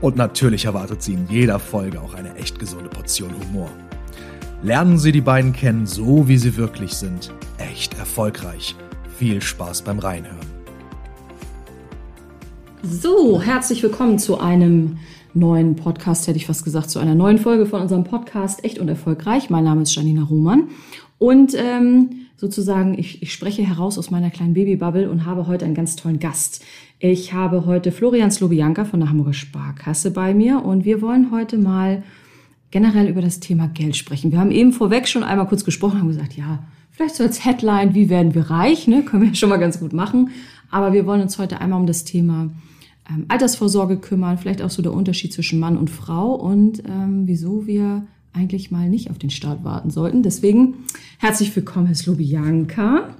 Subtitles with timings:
[0.00, 3.68] Und natürlich erwartet Sie in jeder Folge auch eine echt gesunde Portion Humor.
[4.62, 7.32] Lernen Sie die beiden kennen, so wie sie wirklich sind.
[7.58, 8.74] Echt erfolgreich.
[9.18, 10.38] Viel Spaß beim Reinhören.
[12.82, 14.98] So, herzlich willkommen zu einem
[15.34, 18.88] neuen Podcast, hätte ich fast gesagt, zu einer neuen Folge von unserem Podcast Echt und
[18.88, 19.50] Erfolgreich.
[19.50, 20.68] Mein Name ist Janina Roman
[21.18, 25.74] und ähm, sozusagen, ich, ich spreche heraus aus meiner kleinen Babybubble und habe heute einen
[25.74, 26.64] ganz tollen Gast.
[26.98, 31.58] Ich habe heute Florian Slobianka von der Hamburger Sparkasse bei mir und wir wollen heute
[31.58, 32.02] mal
[32.70, 34.32] generell über das Thema Geld sprechen.
[34.32, 37.94] Wir haben eben vorweg schon einmal kurz gesprochen, haben gesagt, ja, vielleicht so als Headline,
[37.94, 39.02] wie werden wir reich, ne?
[39.04, 40.30] können wir schon mal ganz gut machen.
[40.70, 42.48] Aber wir wollen uns heute einmal um das Thema
[43.10, 47.66] ähm, Altersvorsorge kümmern, vielleicht auch so der Unterschied zwischen Mann und Frau und ähm, wieso
[47.66, 50.22] wir eigentlich mal nicht auf den Start warten sollten.
[50.22, 50.74] Deswegen
[51.18, 53.16] herzlich willkommen, Herr Slobianka.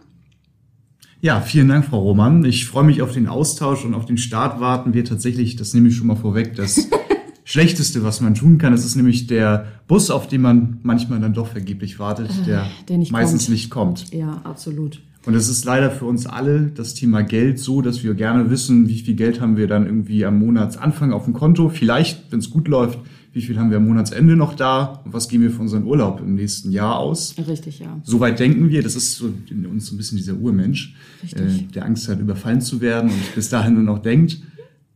[1.21, 2.45] Ja, vielen Dank, Frau Roman.
[2.45, 5.89] Ich freue mich auf den Austausch und auf den Start warten wir tatsächlich, das nehme
[5.89, 6.89] ich schon mal vorweg, das
[7.45, 8.73] Schlechteste, was man tun kann.
[8.73, 12.67] Das ist nämlich der Bus, auf den man manchmal dann doch vergeblich wartet, äh, der,
[12.89, 13.51] der nicht meistens kommt.
[13.51, 14.15] nicht kommt.
[14.15, 15.03] Ja, absolut.
[15.27, 18.89] Und es ist leider für uns alle das Thema Geld so, dass wir gerne wissen,
[18.89, 21.69] wie viel Geld haben wir dann irgendwie am Monatsanfang auf dem Konto.
[21.69, 22.99] Vielleicht, wenn es gut läuft,
[23.33, 26.21] wie viel haben wir am Monatsende noch da und was geben wir für unseren Urlaub
[26.21, 27.35] im nächsten Jahr aus.
[27.47, 28.01] Richtig, ja.
[28.03, 30.95] Soweit denken wir, das ist so in uns so ein bisschen dieser Urmensch,
[31.35, 34.41] äh, der Angst hat, überfallen zu werden und bis dahin nur noch denkt.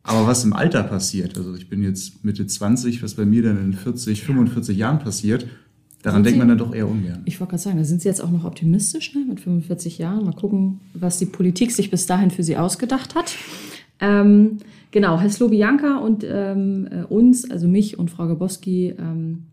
[0.02, 3.58] Aber was im Alter passiert, also ich bin jetzt Mitte 20, was bei mir dann
[3.58, 5.46] in 40, 45 Jahren passiert,
[6.02, 7.22] daran sind denkt man dann doch eher ungern.
[7.24, 10.24] Ich wollte gerade sagen, da sind Sie jetzt auch noch optimistisch ne, mit 45 Jahren.
[10.24, 13.34] Mal gucken, was die Politik sich bis dahin für Sie ausgedacht hat.
[14.00, 14.58] Ähm,
[14.90, 19.44] genau, Herr Slobianka und ähm, äh, uns, also mich und Frau Gaboski, ähm,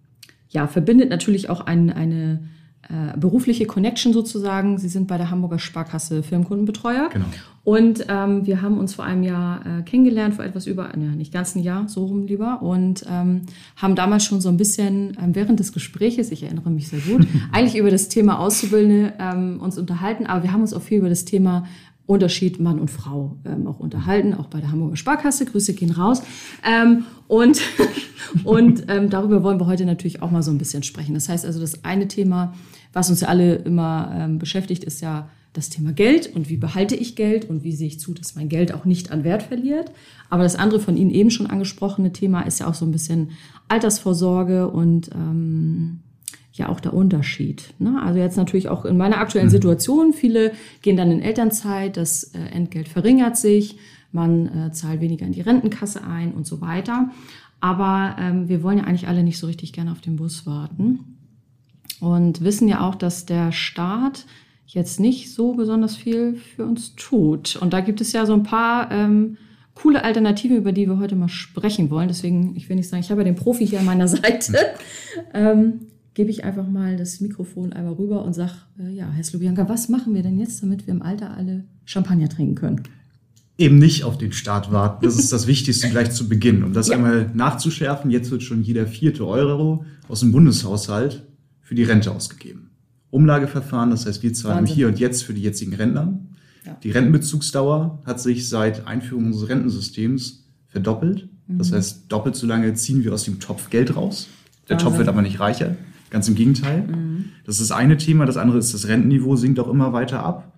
[0.50, 2.42] ja, verbindet natürlich auch ein, eine
[2.90, 4.78] äh, berufliche Connection sozusagen.
[4.78, 7.10] Sie sind bei der Hamburger Sparkasse Firmenkundenbetreuer.
[7.10, 7.26] Genau.
[7.64, 11.32] Und ähm, wir haben uns vor einem Jahr äh, kennengelernt, vor etwas über, ne, nicht
[11.32, 13.44] ganz ein Jahr, so rum lieber, und ähm,
[13.76, 17.28] haben damals schon so ein bisschen ähm, während des Gespräches, ich erinnere mich sehr gut,
[17.52, 21.10] eigentlich über das Thema Auszubildende ähm, uns unterhalten, aber wir haben uns auch viel über
[21.10, 21.66] das Thema
[22.12, 25.46] Unterschied Mann und Frau ähm, auch unterhalten, auch bei der Hamburger Sparkasse.
[25.46, 26.22] Grüße gehen raus.
[26.64, 27.62] Ähm, und
[28.44, 31.14] und ähm, darüber wollen wir heute natürlich auch mal so ein bisschen sprechen.
[31.14, 32.54] Das heißt also, das eine Thema,
[32.94, 36.96] was uns ja alle immer ähm, beschäftigt, ist ja das Thema Geld und wie behalte
[36.96, 39.92] ich Geld und wie sehe ich zu, dass mein Geld auch nicht an Wert verliert.
[40.30, 43.32] Aber das andere von Ihnen eben schon angesprochene Thema ist ja auch so ein bisschen
[43.68, 46.00] Altersvorsorge und ähm,
[46.54, 47.74] ja auch der Unterschied.
[47.80, 48.02] Ne?
[48.02, 49.52] Also jetzt natürlich auch in meiner aktuellen mhm.
[49.52, 50.52] Situation, viele
[50.82, 53.78] gehen dann in Elternzeit, das äh, Entgelt verringert sich,
[54.12, 57.10] man äh, zahlt weniger in die Rentenkasse ein und so weiter.
[57.62, 61.18] Aber ähm, wir wollen ja eigentlich alle nicht so richtig gerne auf den Bus warten
[62.00, 64.26] und wissen ja auch, dass der Staat
[64.66, 67.56] jetzt nicht so besonders viel für uns tut.
[67.56, 69.38] Und da gibt es ja so ein paar ähm,
[69.76, 72.08] coole Alternativen, über die wir heute mal sprechen wollen.
[72.08, 74.58] Deswegen, ich will nicht sagen, ich habe ja den Profi hier an meiner Seite.
[75.34, 79.70] ähm, gebe ich einfach mal das Mikrofon einmal rüber und sage, äh, ja, Herr Slobianka,
[79.70, 82.84] was machen wir denn jetzt, damit wir im Alter alle Champagner trinken können?
[83.58, 85.06] Eben nicht auf den Start warten.
[85.06, 86.64] Das ist das Wichtigste gleich zu Beginn.
[86.64, 86.96] Um das ja.
[86.96, 91.26] einmal nachzuschärfen, jetzt wird schon jeder vierte Euro aus dem Bundeshaushalt
[91.62, 92.72] für die Rente ausgegeben.
[93.12, 94.76] Umlageverfahren, das heißt, wir zahlen Wahnsinn.
[94.76, 96.20] hier und jetzt für die jetzigen Rentner.
[96.66, 96.78] Ja.
[96.84, 101.30] Die Rentenbezugsdauer hat sich seit Einführung unseres Rentensystems verdoppelt.
[101.48, 101.58] Mhm.
[101.58, 104.28] Das heißt, doppelt so lange ziehen wir aus dem Topf Geld raus.
[104.68, 104.88] Der Wahnsinn.
[104.88, 105.76] Topf wird aber nicht reicher.
[106.12, 106.84] Ganz im Gegenteil.
[106.84, 107.26] Mhm.
[107.46, 108.26] Das ist das eine Thema.
[108.26, 110.54] Das andere ist, das Rentenniveau sinkt auch immer weiter ab.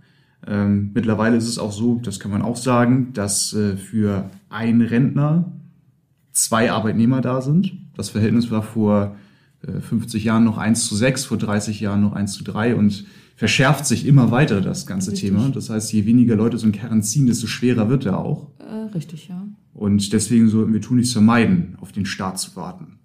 [0.45, 4.81] Ähm, mittlerweile ist es auch so, das kann man auch sagen, dass äh, für einen
[4.81, 5.53] Rentner
[6.33, 7.71] zwei Arbeitnehmer da sind.
[7.95, 9.15] Das Verhältnis war vor
[9.65, 13.05] äh, 50 Jahren noch 1 zu 6, vor 30 Jahren noch 1 zu 3 und
[13.35, 15.29] verschärft sich immer weiter das ganze richtig.
[15.29, 15.49] Thema.
[15.49, 18.49] Das heißt, je weniger Leute so einen Kern ziehen, desto schwerer wird er auch.
[18.59, 19.47] Äh, richtig, ja.
[19.73, 22.99] Und deswegen sollten wir tun nichts vermeiden, auf den Start zu warten.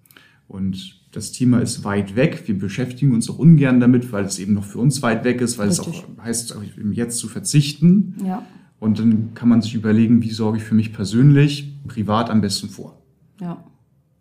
[0.47, 2.43] Und das Thema ist weit weg.
[2.45, 5.57] Wir beschäftigen uns auch ungern damit, weil es eben noch für uns weit weg ist,
[5.57, 5.87] weil Richtig.
[5.87, 8.15] es auch heißt, im Jetzt zu verzichten.
[8.23, 8.45] Ja.
[8.79, 12.69] Und dann kann man sich überlegen, wie sorge ich für mich persönlich, privat am besten
[12.69, 13.01] vor.
[13.41, 13.63] Ja.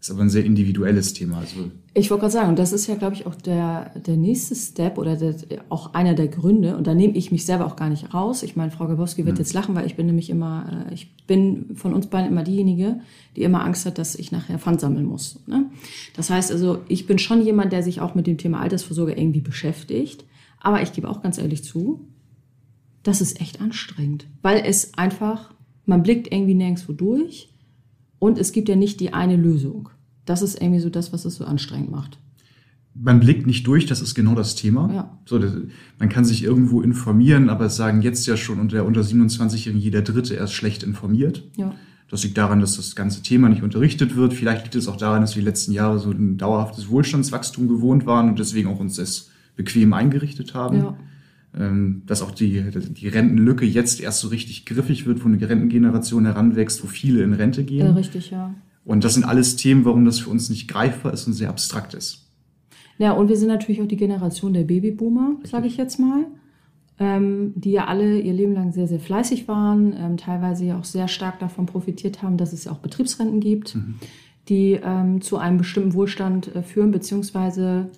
[0.00, 1.38] Ist aber ein sehr individuelles Thema.
[1.38, 4.54] Also ich wollte gerade sagen, und das ist ja, glaube ich, auch der, der nächste
[4.54, 5.34] Step oder der,
[5.70, 6.76] auch einer der Gründe.
[6.76, 8.44] Und da nehme ich mich selber auch gar nicht raus.
[8.44, 9.40] Ich meine, Frau Gabowski wird mhm.
[9.40, 13.00] jetzt lachen, weil ich bin nämlich immer, äh, ich bin von uns beiden immer diejenige,
[13.34, 15.40] die immer Angst hat, dass ich nachher Pfand sammeln muss.
[15.48, 15.66] Ne?
[16.14, 19.40] Das heißt also, ich bin schon jemand, der sich auch mit dem Thema Altersvorsorge irgendwie
[19.40, 20.24] beschäftigt.
[20.60, 22.06] Aber ich gebe auch ganz ehrlich zu,
[23.02, 25.52] das ist echt anstrengend, weil es einfach,
[25.86, 27.48] man blickt irgendwie nirgendwo durch
[28.18, 29.90] und es gibt ja nicht die eine Lösung.
[30.24, 32.18] Das ist irgendwie so das, was es so anstrengend macht.
[32.94, 34.92] Man blickt nicht durch, das ist genau das Thema.
[34.92, 35.18] Ja.
[35.24, 35.40] So,
[35.98, 40.02] man kann sich irgendwo informieren, aber es sagen jetzt ja schon unter, unter 27-Jährigen jeder
[40.02, 41.44] Dritte erst schlecht informiert.
[41.56, 41.74] Ja.
[42.10, 44.32] Das liegt daran, dass das ganze Thema nicht unterrichtet wird.
[44.32, 48.06] Vielleicht liegt es auch daran, dass wir die letzten Jahre so ein dauerhaftes Wohlstandswachstum gewohnt
[48.06, 50.78] waren und deswegen auch uns das bequem eingerichtet haben.
[50.78, 50.96] Ja.
[51.56, 56.26] Ähm, dass auch die, die Rentenlücke jetzt erst so richtig griffig wird, wo eine Rentengeneration
[56.26, 57.86] heranwächst, wo viele in Rente gehen.
[57.86, 58.54] Ja, richtig, ja.
[58.84, 61.94] Und das sind alles Themen, warum das für uns nicht greifbar ist und sehr abstrakt
[61.94, 62.28] ist.
[62.98, 66.26] Ja, und wir sind natürlich auch die Generation der Babyboomer, sage ich jetzt mal,
[66.98, 70.84] ähm, die ja alle ihr Leben lang sehr, sehr fleißig waren, ähm, teilweise ja auch
[70.84, 73.94] sehr stark davon profitiert haben, dass es ja auch Betriebsrenten gibt, mhm.
[74.48, 74.80] die
[75.20, 77.90] zu einem bestimmten Wohlstand äh, führen, beziehungsweise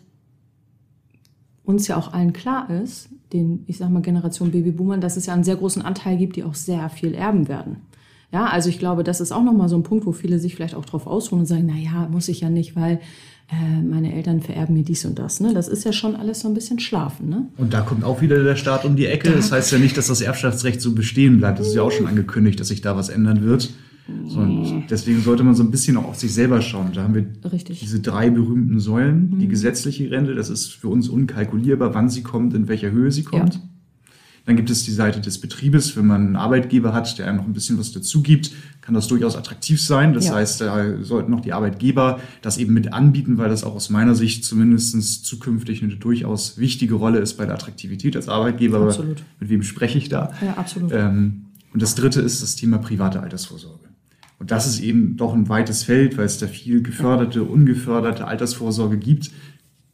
[1.71, 5.35] uns ja auch allen klar ist, den, ich sag mal, Generation Babyboomern, dass es ja
[5.35, 7.77] einen sehr großen Anteil gibt, die auch sehr viel erben werden.
[8.33, 10.75] Ja, also ich glaube, das ist auch nochmal so ein Punkt, wo viele sich vielleicht
[10.75, 13.01] auch drauf ausruhen und sagen, na ja, muss ich ja nicht, weil
[13.51, 15.41] äh, meine Eltern vererben mir dies und das.
[15.41, 15.53] Ne?
[15.53, 17.29] Das ist ja schon alles so ein bisschen schlafen.
[17.29, 17.47] Ne?
[17.57, 19.31] Und da kommt auch wieder der Staat um die Ecke.
[19.31, 21.59] Da das heißt ja nicht, dass das Erbschaftsrecht so bestehen bleibt.
[21.59, 23.71] Das ist ja auch schon angekündigt, dass sich da was ändern wird.
[24.27, 26.91] So, deswegen sollte man so ein bisschen auch auf sich selber schauen.
[26.95, 27.81] Da haben wir Richtig.
[27.81, 29.31] diese drei berühmten Säulen.
[29.31, 29.39] Mhm.
[29.41, 33.25] Die gesetzliche Rente, das ist für uns unkalkulierbar, wann sie kommt, in welcher Höhe sie
[33.25, 33.55] kommt.
[33.55, 33.61] Ja.
[34.47, 35.97] Dann gibt es die Seite des Betriebes.
[35.97, 39.07] Wenn man einen Arbeitgeber hat, der einem noch ein bisschen was dazu gibt, kann das
[39.07, 40.15] durchaus attraktiv sein.
[40.15, 40.35] Das ja.
[40.35, 44.15] heißt, da sollten noch die Arbeitgeber das eben mit anbieten, weil das auch aus meiner
[44.15, 48.81] Sicht zumindest zukünftig eine durchaus wichtige Rolle ist bei der Attraktivität als Arbeitgeber.
[48.81, 49.23] Absolut.
[49.39, 50.33] mit wem spreche ich da?
[50.41, 50.91] Ja, absolut.
[50.93, 53.90] Ähm, und das dritte ist das Thema private Altersvorsorge.
[54.41, 58.97] Und das ist eben doch ein weites Feld, weil es da viel geförderte, ungeförderte Altersvorsorge
[58.97, 59.31] gibt.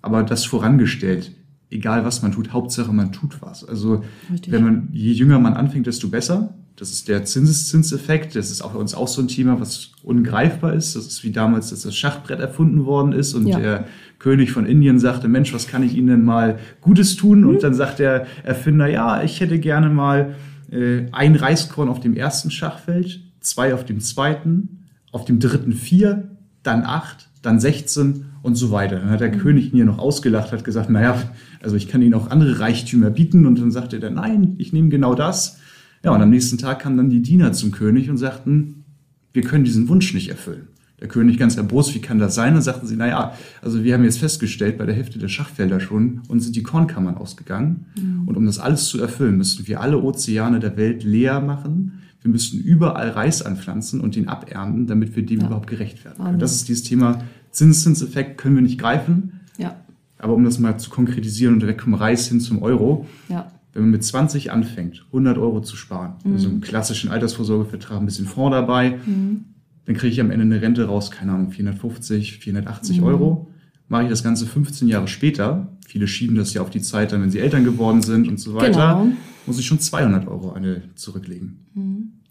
[0.03, 1.33] Aber das vorangestellt,
[1.69, 3.65] egal was man tut, Hauptsache man tut was.
[3.65, 4.53] Also Richtig.
[4.53, 6.55] wenn man, je jünger man anfängt, desto besser.
[6.77, 8.37] Das ist der Zinseszinseffekt.
[8.37, 10.95] Das ist auch bei uns auch so ein Thema, was ungreifbar ist.
[10.95, 13.59] Das ist wie damals, dass das Schachbrett erfunden worden ist und ja.
[13.59, 13.87] der
[14.21, 17.41] König von Indien sagte, Mensch, was kann ich Ihnen denn mal Gutes tun?
[17.41, 17.49] Mhm.
[17.49, 20.37] Und dann sagt der Erfinder, ja, ich hätte gerne mal
[20.71, 26.37] äh, ein Reiskorn auf dem ersten Schachfeld zwei auf dem zweiten, auf dem dritten vier,
[26.63, 28.99] dann acht, dann 16 und so weiter.
[28.99, 29.39] Dann hat der mhm.
[29.39, 31.23] König ihn ja noch ausgelacht, hat gesagt, naja,
[31.63, 33.47] also ich kann Ihnen auch andere Reichtümer bieten.
[33.47, 35.59] Und dann sagte er, nein, ich nehme genau das.
[36.05, 38.85] Ja, und am nächsten Tag kamen dann die Diener zum König und sagten,
[39.33, 40.69] wir können diesen Wunsch nicht erfüllen.
[41.01, 42.55] Der König ganz erbost, wie kann das sein?
[42.55, 46.23] Dann sagten sie, naja, also wir haben jetzt festgestellt, bei der Hälfte der Schachfelder schon,
[46.29, 47.87] uns sind die Kornkammern ausgegangen.
[47.97, 48.27] Mhm.
[48.27, 52.32] Und um das alles zu erfüllen, müssten wir alle Ozeane der Welt leer machen wir
[52.32, 55.46] müssten überall Reis anpflanzen und den abernten, damit wir dem ja.
[55.46, 56.38] überhaupt gerecht werden können.
[56.40, 59.40] Das ist dieses Thema Zinseszinseffekt, können wir nicht greifen.
[59.58, 59.76] Ja.
[60.19, 63.52] Aber um das mal zu konkretisieren und weg vom Reis hin zum Euro, ja.
[63.73, 66.32] wenn man mit 20 anfängt, 100 Euro zu sparen, mhm.
[66.32, 69.44] also einen klassischen Altersvorsorgevertrag, ein bisschen Fonds dabei, mhm.
[69.84, 73.06] dann kriege ich am Ende eine Rente raus, keine Ahnung, 450, 480 mhm.
[73.06, 73.50] Euro.
[73.88, 77.23] Mache ich das Ganze 15 Jahre später, viele schieben das ja auf die Zeit dann,
[77.23, 78.70] wenn sie Eltern geworden sind und so weiter,
[79.05, 79.17] genau.
[79.47, 81.66] muss ich schon 200 Euro eine zurücklegen.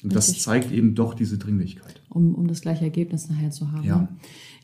[0.04, 2.02] Und das zeigt eben doch diese Dringlichkeit.
[2.10, 3.84] Um, um das gleiche Ergebnis nachher zu haben.
[3.84, 4.08] Ja,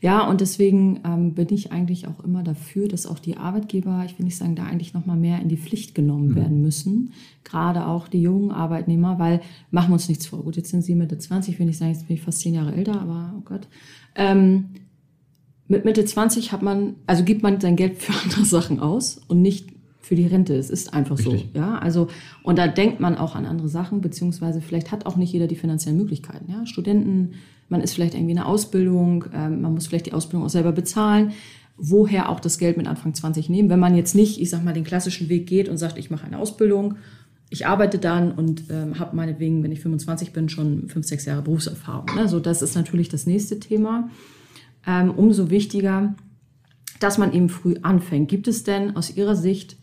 [0.00, 4.18] ja und deswegen ähm, bin ich eigentlich auch immer dafür, dass auch die Arbeitgeber, ich
[4.18, 6.36] will nicht sagen, da eigentlich noch mal mehr in die Pflicht genommen mhm.
[6.36, 7.12] werden müssen.
[7.44, 10.42] Gerade auch die jungen Arbeitnehmer, weil machen wir uns nichts vor.
[10.44, 12.74] Gut, jetzt sind sie Mitte 20, will ich sagen, jetzt bin ich fast zehn Jahre
[12.74, 13.68] älter, aber oh Gott.
[14.14, 14.66] Ähm,
[15.68, 19.42] mit Mitte 20 hat man, also gibt man sein Geld für andere Sachen aus und
[19.42, 19.70] nicht
[20.02, 20.54] für die Rente.
[20.54, 21.50] Es ist einfach Richtig.
[21.52, 21.58] so.
[21.58, 22.08] Ja, also,
[22.42, 25.56] und da denkt man auch an andere Sachen, beziehungsweise vielleicht hat auch nicht jeder die
[25.56, 26.50] finanziellen Möglichkeiten.
[26.50, 27.34] Ja, Studenten,
[27.68, 30.72] man ist vielleicht irgendwie in einer Ausbildung, ähm, man muss vielleicht die Ausbildung auch selber
[30.72, 31.32] bezahlen.
[31.78, 34.74] Woher auch das Geld mit Anfang 20 nehmen, wenn man jetzt nicht, ich sag mal,
[34.74, 36.96] den klassischen Weg geht und sagt, ich mache eine Ausbildung,
[37.48, 41.42] ich arbeite dann und ähm, habe meinetwegen, wenn ich 25 bin, schon fünf, sechs Jahre
[41.42, 42.06] Berufserfahrung.
[42.14, 42.28] Ne?
[42.28, 44.10] So, das ist natürlich das nächste Thema.
[44.86, 46.14] Ähm, umso wichtiger,
[46.98, 48.28] dass man eben früh anfängt.
[48.28, 49.76] Gibt es denn aus Ihrer Sicht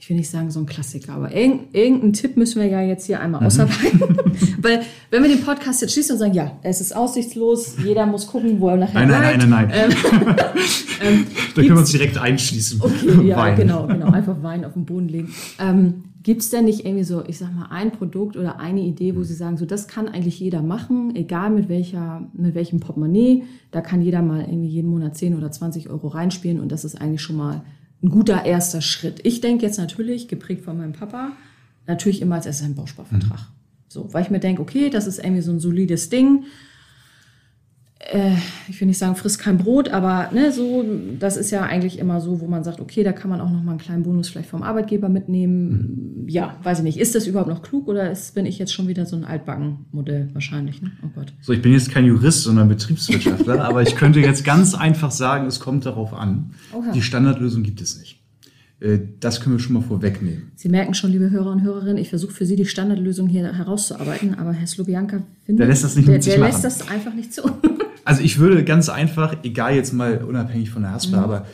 [0.00, 3.20] ich will nicht sagen so ein Klassiker, aber irgendeinen Tipp müssen wir ja jetzt hier
[3.20, 3.48] einmal mhm.
[3.48, 4.16] ausarbeiten.
[4.62, 4.80] Weil
[5.10, 8.60] wenn wir den Podcast jetzt schließen und sagen, ja, es ist aussichtslos, jeder muss gucken,
[8.60, 9.72] wo er nachher Nein, nein, nein, nein, nein.
[9.74, 9.90] Ähm,
[11.06, 12.80] ähm, da können wir uns direkt einschließen.
[12.80, 13.56] Okay, ja, Wein.
[13.56, 14.06] genau, genau.
[14.10, 15.34] Einfach Wein auf den Boden legen.
[15.58, 19.16] Ähm, Gibt es denn nicht irgendwie so, ich sag mal, ein Produkt oder eine Idee,
[19.16, 23.44] wo Sie sagen, so das kann eigentlich jeder machen, egal mit welcher, mit welchem Portemonnaie,
[23.70, 26.98] da kann jeder mal irgendwie jeden Monat 10 oder 20 Euro reinspielen und das ist
[26.98, 27.62] eigentlich schon mal
[28.02, 29.20] ein guter erster Schritt.
[29.24, 31.32] Ich denke jetzt natürlich, geprägt von meinem Papa,
[31.86, 33.38] natürlich immer als erstes ein Bausparvertrag.
[33.38, 33.54] Mhm.
[33.88, 36.44] So, weil ich mir denke, okay, das ist irgendwie so ein solides Ding
[38.10, 38.34] äh,
[38.68, 40.84] ich will nicht sagen, frisst kein Brot, aber ne, so,
[41.18, 43.62] das ist ja eigentlich immer so, wo man sagt, okay, da kann man auch noch
[43.62, 46.22] mal einen kleinen Bonus vielleicht vom Arbeitgeber mitnehmen.
[46.22, 46.28] Mhm.
[46.28, 46.98] Ja, weiß ich nicht.
[46.98, 50.30] Ist das überhaupt noch klug oder ist, bin ich jetzt schon wieder so ein Altbacken-Modell
[50.32, 50.82] wahrscheinlich?
[50.82, 50.90] Ne?
[51.04, 51.32] Oh Gott.
[51.40, 55.46] So, ich bin jetzt kein Jurist, sondern Betriebswirtschaftler, aber ich könnte jetzt ganz einfach sagen,
[55.46, 56.50] es kommt darauf an.
[56.72, 56.92] Oha.
[56.92, 58.20] Die Standardlösung gibt es nicht.
[58.80, 60.50] Äh, das können wir schon mal vorwegnehmen.
[60.56, 64.34] Sie merken schon, liebe Hörer und Hörerinnen, ich versuche für Sie die Standardlösung hier herauszuarbeiten,
[64.34, 67.42] aber Herr Slobianka findet, der lässt das, nicht der, der lässt das einfach nicht zu.
[68.04, 71.24] Also ich würde ganz einfach, egal jetzt mal unabhängig von der Haspa, mhm.
[71.24, 71.46] aber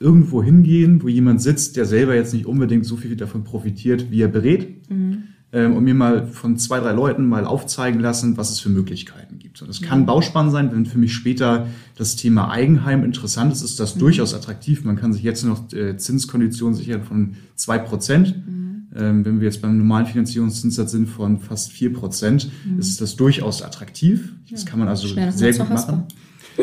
[0.00, 4.20] irgendwo hingehen, wo jemand sitzt, der selber jetzt nicht unbedingt so viel davon profitiert, wie
[4.20, 4.90] er berät.
[4.90, 5.24] Mhm.
[5.54, 9.38] Ähm, und mir mal von zwei, drei Leuten mal aufzeigen lassen, was es für Möglichkeiten
[9.38, 9.60] gibt.
[9.60, 10.06] Und das kann mhm.
[10.06, 14.00] Bauspann sein, wenn für mich später das Thema Eigenheim interessant ist, ist das mhm.
[14.00, 14.84] durchaus attraktiv.
[14.84, 18.34] Man kann sich jetzt noch äh, Zinskonditionen sichern von zwei Prozent.
[18.46, 18.71] Mhm.
[18.94, 22.78] Ähm, wenn wir jetzt beim normalen Finanzierungszinssatz sind von fast 4 Prozent, mhm.
[22.78, 24.34] ist das durchaus attraktiv.
[24.50, 26.04] Das kann man also sehr gut machen.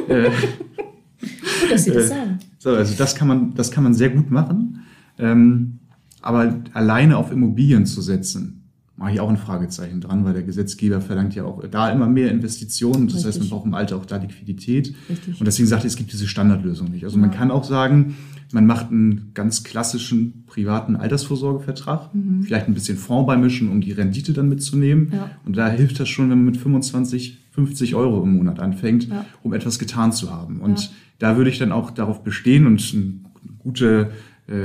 [0.07, 2.39] Äh, gut, dass Sie das äh, sagen.
[2.59, 4.85] So, also das kann man, das kann man sehr gut machen.
[5.17, 5.79] Ähm,
[6.21, 8.59] aber alleine auf Immobilien zu setzen,
[8.99, 12.29] mache ich auch ein Fragezeichen dran, weil der Gesetzgeber verlangt ja auch da immer mehr
[12.31, 13.07] Investitionen.
[13.07, 13.27] Das Richtig.
[13.27, 14.93] heißt, man braucht im Alter auch da Liquidität.
[15.09, 15.39] Richtig.
[15.39, 17.05] Und deswegen sagt er, es gibt diese Standardlösung nicht.
[17.05, 17.21] Also ja.
[17.21, 18.17] man kann auch sagen,
[18.51, 22.43] man macht einen ganz klassischen privaten Altersvorsorgevertrag, mhm.
[22.43, 25.11] vielleicht ein bisschen Fonds beimischen, um die Rendite dann mitzunehmen.
[25.13, 25.31] Ja.
[25.45, 29.25] Und da hilft das schon, wenn man mit 25, 50 Euro im Monat anfängt, ja.
[29.43, 30.61] um etwas getan zu haben.
[30.61, 33.13] Und da würde ich dann auch darauf bestehen und eine
[33.59, 34.11] gute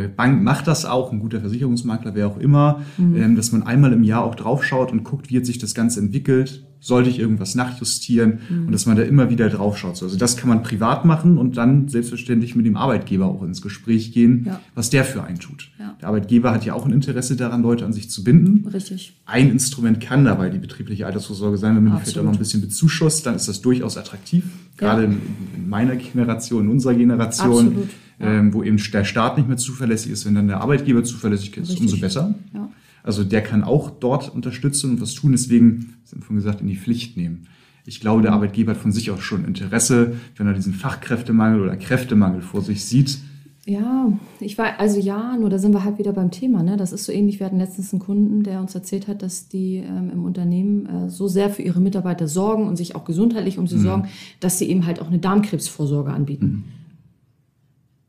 [0.09, 3.17] Bank macht das auch, ein guter Versicherungsmakler, wer auch immer, mhm.
[3.17, 6.01] Ähm, dass man einmal im Jahr auch draufschaut und guckt, wie hat sich das Ganze
[6.01, 8.67] entwickelt, sollte ich irgendwas nachjustieren mhm.
[8.67, 10.03] und dass man da immer wieder draufschaut.
[10.03, 14.13] Also das kann man privat machen und dann selbstverständlich mit dem Arbeitgeber auch ins Gespräch
[14.13, 14.61] gehen, ja.
[14.75, 15.71] was der für einen tut.
[15.79, 15.97] Ja.
[16.01, 18.69] Der Arbeitgeber hat ja auch ein Interesse daran, Leute an sich zu binden.
[18.69, 19.15] Richtig.
[19.25, 22.01] Ein Instrument kann dabei die betriebliche Altersvorsorge sein, wenn man Absolut.
[22.01, 24.45] die vielleicht auch noch ein bisschen bezuschusst, dann ist das durchaus attraktiv.
[24.77, 25.09] Gerade ja.
[25.09, 25.21] in,
[25.57, 27.67] in meiner Generation, in unserer Generation.
[27.67, 27.89] Absolut
[28.21, 31.71] ähm, wo eben der Staat nicht mehr zuverlässig ist, wenn dann der Arbeitgeber zuverlässig ist,
[31.71, 31.81] Richtig.
[31.81, 32.35] umso besser.
[32.53, 32.71] Ja.
[33.03, 36.77] Also der kann auch dort unterstützen und was tun, deswegen, das haben gesagt, in die
[36.77, 37.47] Pflicht nehmen.
[37.87, 41.77] Ich glaube, der Arbeitgeber hat von sich auch schon Interesse, wenn er diesen Fachkräftemangel oder
[41.77, 43.19] Kräftemangel vor sich sieht.
[43.67, 46.63] Ja, ich war, also ja, nur da sind wir halt wieder beim Thema.
[46.63, 46.77] Ne?
[46.77, 47.41] Das ist so ähnlich.
[47.41, 51.11] Wir hatten letztens einen Kunden, der uns erzählt hat, dass die ähm, im Unternehmen äh,
[51.11, 53.83] so sehr für ihre Mitarbeiter sorgen und sich auch gesundheitlich um sie mhm.
[53.83, 54.09] sorgen,
[54.41, 56.47] dass sie eben halt auch eine Darmkrebsvorsorge anbieten.
[56.47, 56.84] Mhm.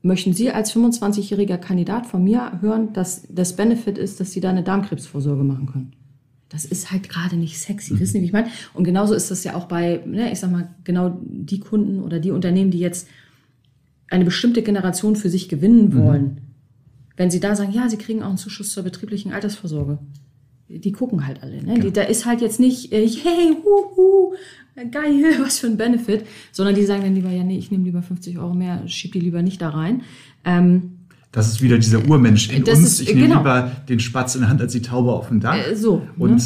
[0.06, 4.52] Möchten Sie als 25-jähriger Kandidat von mir hören, dass das Benefit ist, dass Sie da
[4.52, 5.94] eine Darmkrebsvorsorge machen können?
[6.48, 8.00] Das ist halt gerade nicht sexy, mhm.
[8.00, 8.50] wissen Sie, wie ich meine?
[8.76, 12.20] Und genauso ist das ja auch bei, ne, ich sag mal, genau die Kunden oder
[12.20, 13.08] die Unternehmen, die jetzt
[14.08, 16.24] eine bestimmte Generation für sich gewinnen wollen.
[16.24, 16.38] Mhm.
[17.18, 19.98] Wenn Sie da sagen, ja, Sie kriegen auch einen Zuschuss zur betrieblichen Altersvorsorge,
[20.68, 21.58] die gucken halt alle.
[21.58, 21.74] Ne?
[21.74, 21.80] Genau.
[21.80, 24.34] Die, da ist halt jetzt nicht, äh, hey, hu, hu,
[24.92, 28.02] geil, was für ein Benefit, sondern die sagen dann lieber, ja, nee, ich nehme lieber
[28.02, 30.02] 50 Euro mehr, schieb die lieber nicht da rein.
[30.44, 30.92] Ähm,
[31.32, 32.80] das ist wieder dieser Urmensch in uns.
[32.80, 33.40] Ist, ich nehme genau.
[33.40, 35.58] lieber den Spatz in der Hand als die Taube auf dem Dach.
[35.58, 36.02] Äh, so.
[36.18, 36.44] Und ne?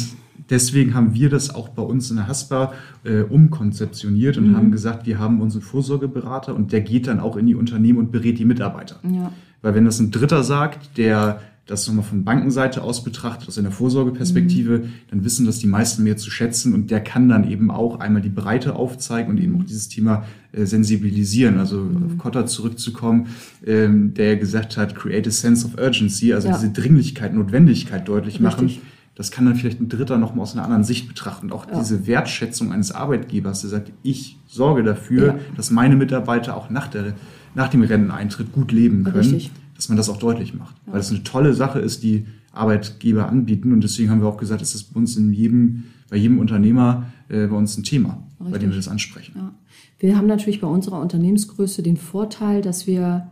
[0.50, 2.72] deswegen haben wir das auch bei uns in der Haspa
[3.04, 4.56] äh, umkonzeptioniert und mhm.
[4.56, 8.10] haben gesagt, wir haben unseren Vorsorgeberater und der geht dann auch in die Unternehmen und
[8.10, 8.98] berät die Mitarbeiter.
[9.04, 9.32] Ja.
[9.62, 13.70] Weil wenn das ein Dritter sagt, der das nochmal von Bankenseite aus betrachtet, aus einer
[13.70, 14.92] Vorsorgeperspektive, mhm.
[15.10, 18.22] dann wissen das die meisten mehr zu schätzen und der kann dann eben auch einmal
[18.22, 21.58] die Breite aufzeigen und eben auch dieses Thema äh, sensibilisieren.
[21.58, 22.06] Also mhm.
[22.06, 23.28] auf Kotter zurückzukommen,
[23.64, 26.54] ähm, der gesagt hat, create a sense of urgency, also ja.
[26.54, 28.42] diese Dringlichkeit, Notwendigkeit deutlich Richtig.
[28.42, 28.78] machen.
[29.14, 31.46] Das kann dann vielleicht ein Dritter nochmal aus einer anderen Sicht betrachten.
[31.46, 31.78] Und auch ja.
[31.78, 35.38] diese Wertschätzung eines Arbeitgebers, der sagt, ich sorge dafür, ja.
[35.56, 37.12] dass meine Mitarbeiter auch nach, der,
[37.54, 39.16] nach dem Renteneintritt gut leben können.
[39.16, 40.76] Richtig dass man das auch deutlich macht.
[40.84, 43.72] Weil das eine tolle Sache ist, die Arbeitgeber anbieten.
[43.72, 47.06] Und deswegen haben wir auch gesagt, ist das bei uns in jedem, bei jedem Unternehmer
[47.30, 48.52] äh, bei uns ein Thema, Richtig.
[48.52, 49.32] bei dem wir das ansprechen.
[49.36, 49.54] Ja.
[49.98, 53.28] Wir haben natürlich bei unserer Unternehmensgröße den Vorteil, dass wir,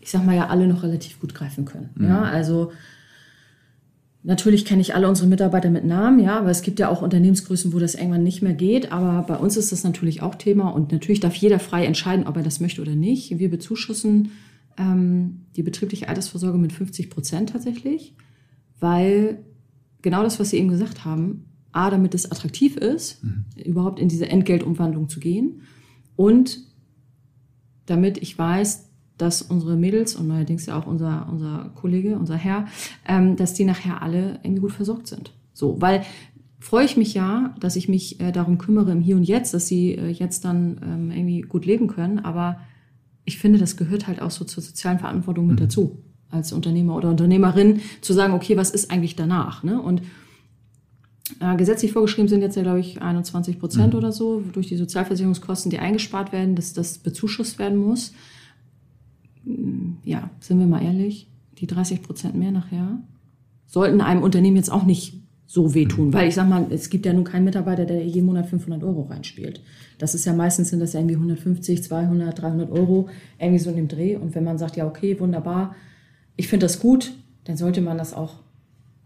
[0.00, 1.90] ich sag mal ja, alle noch relativ gut greifen können.
[1.94, 2.06] Mhm.
[2.06, 2.72] Ja, also
[4.24, 7.72] Natürlich kenne ich alle unsere Mitarbeiter mit Namen, ja, aber es gibt ja auch Unternehmensgrößen,
[7.72, 8.90] wo das irgendwann nicht mehr geht.
[8.90, 12.36] Aber bei uns ist das natürlich auch Thema und natürlich darf jeder frei entscheiden, ob
[12.36, 13.38] er das möchte oder nicht.
[13.38, 14.32] Wir bezuschussen
[14.76, 18.14] ähm, die betriebliche Altersvorsorge mit 50 Prozent tatsächlich,
[18.78, 19.44] weil
[20.02, 23.44] genau das, was Sie eben gesagt haben, A, damit es attraktiv ist, mhm.
[23.64, 25.62] überhaupt in diese Entgeltumwandlung zu gehen
[26.16, 26.60] und
[27.86, 32.66] damit ich weiß, dass unsere Mädels und neuerdings ja auch unser, unser Kollege, unser Herr,
[33.06, 35.32] ähm, dass die nachher alle irgendwie gut versorgt sind.
[35.52, 36.02] So, weil
[36.58, 39.68] freue ich mich ja, dass ich mich äh, darum kümmere im Hier und Jetzt, dass
[39.68, 42.60] sie äh, jetzt dann ähm, irgendwie gut leben können, aber
[43.26, 45.64] ich finde, das gehört halt auch so zur sozialen Verantwortung mit mhm.
[45.64, 45.98] dazu,
[46.30, 49.62] als Unternehmer oder Unternehmerin, zu sagen, okay, was ist eigentlich danach?
[49.62, 49.82] Ne?
[49.82, 50.02] Und
[51.40, 53.98] äh, gesetzlich vorgeschrieben sind jetzt ja, glaube ich, 21 Prozent mhm.
[53.98, 58.12] oder so durch die Sozialversicherungskosten, die eingespart werden, dass das bezuschusst werden muss.
[60.04, 61.28] Ja, sind wir mal ehrlich,
[61.58, 63.00] die 30 Prozent mehr nachher
[63.66, 66.08] sollten einem Unternehmen jetzt auch nicht so wehtun.
[66.08, 66.12] Mhm.
[66.12, 69.02] Weil ich sag mal, es gibt ja nun keinen Mitarbeiter, der jeden Monat 500 Euro
[69.02, 69.60] reinspielt.
[69.98, 73.76] Das ist ja meistens sind das ja irgendwie 150, 200, 300 Euro, irgendwie so in
[73.76, 74.16] dem Dreh.
[74.16, 75.74] Und wenn man sagt, ja, okay, wunderbar,
[76.36, 77.12] ich finde das gut,
[77.44, 78.40] dann sollte man das auch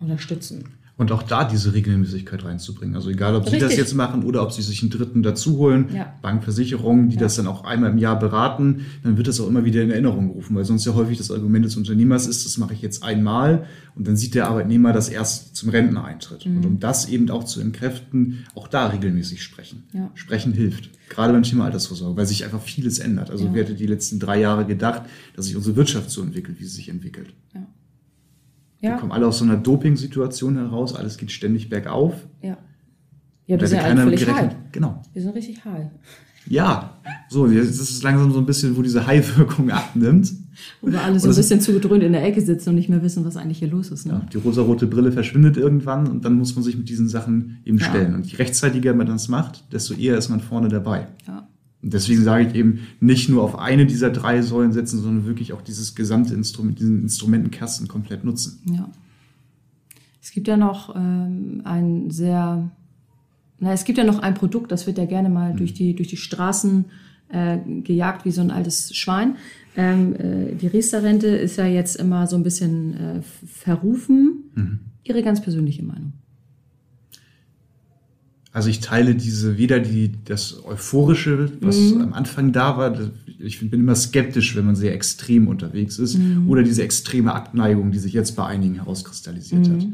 [0.00, 0.64] unterstützen.
[1.00, 2.95] Und auch da diese Regelmäßigkeit reinzubringen.
[2.95, 3.61] Also egal, ob Richtig.
[3.61, 6.12] Sie das jetzt machen oder ob Sie sich einen Dritten dazu holen, ja.
[6.21, 7.23] Bankversicherungen, die ja.
[7.23, 10.28] das dann auch einmal im Jahr beraten, dann wird das auch immer wieder in Erinnerung
[10.28, 13.64] gerufen, weil sonst ja häufig das Argument des Unternehmers ist, das mache ich jetzt einmal
[13.95, 16.45] und dann sieht der Arbeitnehmer das erst zum Renteneintritt.
[16.45, 16.59] Mhm.
[16.59, 19.85] Und um das eben auch zu entkräften, auch da regelmäßig sprechen.
[19.95, 20.11] Ja.
[20.12, 20.90] Sprechen hilft.
[21.09, 23.30] Gerade beim Thema Altersvorsorge, weil sich einfach vieles ändert.
[23.30, 23.54] Also ja.
[23.54, 25.04] wer hätte die letzten drei Jahre gedacht,
[25.35, 27.33] dass sich unsere Wirtschaft so entwickelt, wie sie sich entwickelt.
[27.54, 27.66] Ja.
[28.80, 28.90] Ja.
[28.90, 32.14] Wir kommen alle aus so einer Doping-Situation heraus, alles geht ständig bergauf.
[32.42, 32.56] Ja.
[33.46, 34.54] Ja, du bist ja alle völlig high.
[34.72, 35.02] Genau.
[35.12, 35.87] Wir sind richtig high.
[36.46, 40.32] Ja, so, jetzt ist es langsam so ein bisschen, wo diese High-Wirkung abnimmt.
[40.80, 43.25] Wo wir alle so ein bisschen zugedröhnt in der Ecke sitzen und nicht mehr wissen,
[43.25, 44.06] was eigentlich hier los ist.
[44.06, 44.14] Ne?
[44.14, 47.78] Ja, die rosarote Brille verschwindet irgendwann und dann muss man sich mit diesen Sachen eben
[47.78, 47.87] ja.
[47.87, 48.14] stellen.
[48.14, 51.08] Und je rechtzeitiger man das macht, desto eher ist man vorne dabei.
[51.26, 51.49] Ja.
[51.82, 55.52] Und deswegen sage ich eben, nicht nur auf eine dieser drei Säulen setzen, sondern wirklich
[55.52, 58.60] auch dieses gesamte Instrument, diesen Instrumentenkasten komplett nutzen.
[58.70, 58.90] Ja.
[60.22, 62.70] Es gibt ja noch ähm, ein sehr,
[63.58, 65.56] na, es gibt ja noch ein Produkt, das wird ja gerne mal mhm.
[65.56, 66.84] durch, die, durch die Straßen
[67.28, 69.37] äh, gejagt wie so ein altes Schwein.
[69.76, 74.50] Ähm, äh, die Riester-Rente ist ja jetzt immer so ein bisschen äh, verrufen.
[74.54, 74.80] Mhm.
[75.04, 76.12] Ihre ganz persönliche Meinung?
[78.52, 82.00] Also ich teile diese, weder die, das Euphorische, was mhm.
[82.02, 82.99] am Anfang da war,
[83.38, 86.49] ich bin immer skeptisch, wenn man sehr extrem unterwegs ist, mhm.
[86.49, 89.73] oder diese extreme Abneigung, die sich jetzt bei einigen herauskristallisiert mhm.
[89.73, 89.87] hat.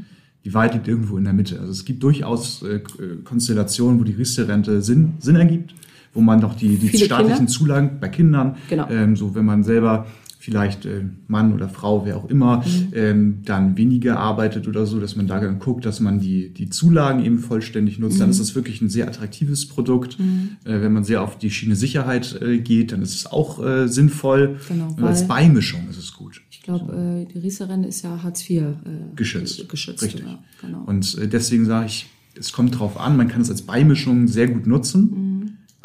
[0.47, 1.59] Die Wahrheit liegt irgendwo in der Mitte.
[1.59, 2.81] Also es gibt durchaus äh,
[3.25, 5.75] Konstellationen, wo die Riester-Rente Sinn, Sinn ergibt,
[6.15, 7.53] wo man doch die, die staatlichen Kinder?
[7.53, 8.89] Zulagen bei Kindern, genau.
[8.89, 10.07] ähm, so wenn man selber
[10.47, 12.93] vielleicht äh, Mann oder Frau, wer auch immer, mhm.
[12.93, 16.71] ähm, dann weniger arbeitet oder so, dass man da dann guckt, dass man die, die
[16.71, 18.21] Zulagen eben vollständig nutzt, mhm.
[18.21, 20.21] dann ist das wirklich ein sehr attraktives Produkt.
[20.21, 20.51] Mhm.
[20.65, 23.89] Äh, wenn man sehr auf die Schiene Sicherheit äh, geht, dann ist es auch äh,
[23.89, 24.61] sinnvoll.
[24.69, 26.41] Genau, Und als Beimischung ist es gut.
[26.49, 28.73] Ich glaube, äh, die Rieserrente ist ja Hartz IV äh,
[29.17, 29.69] geschützt.
[29.69, 30.05] geschützt.
[30.05, 30.25] Richtig.
[30.61, 30.85] Genau.
[30.87, 32.07] Und deswegen sage ich,
[32.39, 35.36] es kommt drauf an, man kann es als Beimischung sehr gut nutzen.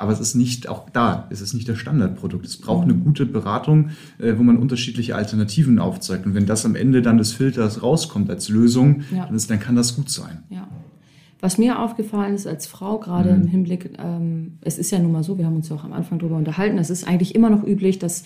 [0.02, 2.44] Aber es ist nicht, auch da, es ist nicht das Standardprodukt.
[2.44, 6.26] Es braucht eine gute Beratung, äh, wo man unterschiedliche Alternativen aufzeigt.
[6.26, 9.28] Und wenn das am Ende dann des Filters rauskommt als Lösung, ja.
[9.28, 10.40] dann, ist, dann kann das gut sein.
[10.50, 10.68] Ja.
[11.40, 13.44] Was mir aufgefallen ist als Frau, gerade mhm.
[13.44, 15.94] im Hinblick, ähm, es ist ja nun mal so, wir haben uns ja auch am
[15.94, 18.24] Anfang darüber unterhalten, es ist eigentlich immer noch üblich, dass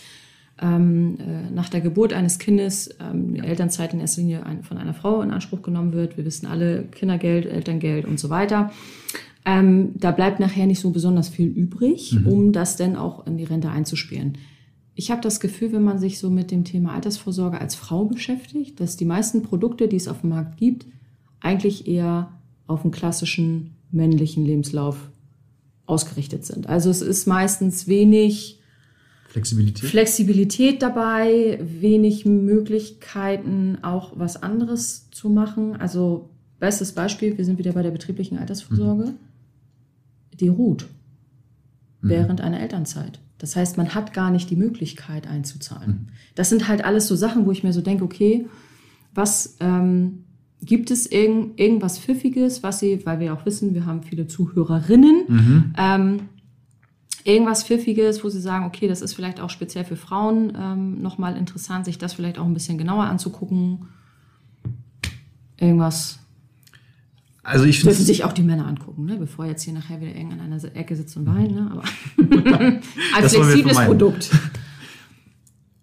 [0.61, 4.77] ähm, äh, nach der Geburt eines Kindes ähm, die Elternzeit in erster Linie ein, von
[4.77, 6.15] einer Frau in Anspruch genommen wird.
[6.15, 8.71] Wir wissen alle, Kindergeld, Elterngeld und so weiter.
[9.45, 12.27] Ähm, da bleibt nachher nicht so besonders viel übrig, mhm.
[12.27, 14.39] um das dann auch in die Rente einzuspielen.
[14.95, 18.79] Ich habe das Gefühl, wenn man sich so mit dem Thema Altersvorsorge als Frau beschäftigt,
[18.79, 20.87] dass die meisten Produkte, die es auf dem Markt gibt,
[21.41, 22.31] eigentlich eher
[22.65, 25.11] auf einen klassischen männlichen Lebenslauf
[25.85, 26.67] ausgerichtet sind.
[26.67, 28.59] Also es ist meistens wenig
[29.27, 29.89] Flexibilität.
[29.89, 35.75] Flexibilität dabei, wenig Möglichkeiten, auch was anderes zu machen.
[35.75, 36.29] Also
[36.59, 39.07] bestes Beispiel, wir sind wieder bei der betrieblichen Altersvorsorge.
[39.07, 39.15] Mhm
[40.39, 40.87] die ruht
[42.01, 42.09] mhm.
[42.09, 43.19] während einer Elternzeit.
[43.37, 45.89] Das heißt, man hat gar nicht die Möglichkeit einzuzahlen.
[45.89, 46.07] Mhm.
[46.35, 48.47] Das sind halt alles so Sachen, wo ich mir so denke, okay,
[49.13, 50.25] was ähm,
[50.61, 55.25] gibt es irgend, irgendwas Pfiffiges, was Sie, weil wir auch wissen, wir haben viele Zuhörerinnen,
[55.27, 55.73] mhm.
[55.77, 56.19] ähm,
[57.23, 61.35] irgendwas Pfiffiges, wo Sie sagen, okay, das ist vielleicht auch speziell für Frauen ähm, nochmal
[61.37, 63.87] interessant, sich das vielleicht auch ein bisschen genauer anzugucken.
[65.57, 66.19] Irgendwas
[67.45, 69.17] also ich Dürfen sich auch die Männer angucken, ne?
[69.17, 71.51] bevor jetzt hier nachher wieder irgendein an einer Ecke sitzt und weint.
[71.51, 71.69] Ne?
[71.71, 71.83] Aber
[73.15, 74.31] ein flexibles Produkt.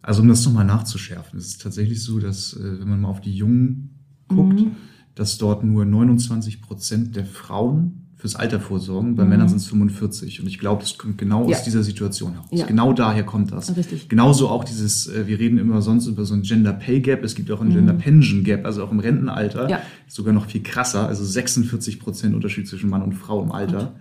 [0.02, 3.20] Also um das nochmal nachzuschärfen, es ist tatsächlich so, dass äh, wenn man mal auf
[3.20, 4.72] die Jungen guckt, mhm.
[5.14, 9.16] dass dort nur 29 Prozent der Frauen fürs Alter vorsorgen.
[9.16, 9.30] Bei mhm.
[9.30, 10.40] Männern sind es 45.
[10.40, 11.56] Und ich glaube, das kommt genau ja.
[11.56, 12.46] aus dieser Situation heraus.
[12.52, 12.66] Ja.
[12.66, 13.76] Genau daher kommt das.
[13.76, 14.08] Richtig.
[14.08, 17.24] Genauso auch dieses, äh, wir reden immer sonst über so ein Gender Pay Gap.
[17.24, 17.74] Es gibt auch ein mhm.
[17.74, 19.68] Gender Pension Gap, also auch im Rentenalter.
[19.68, 19.82] Ja.
[20.06, 21.08] Sogar noch viel krasser.
[21.08, 23.96] Also 46 Prozent Unterschied zwischen Mann und Frau im Alter.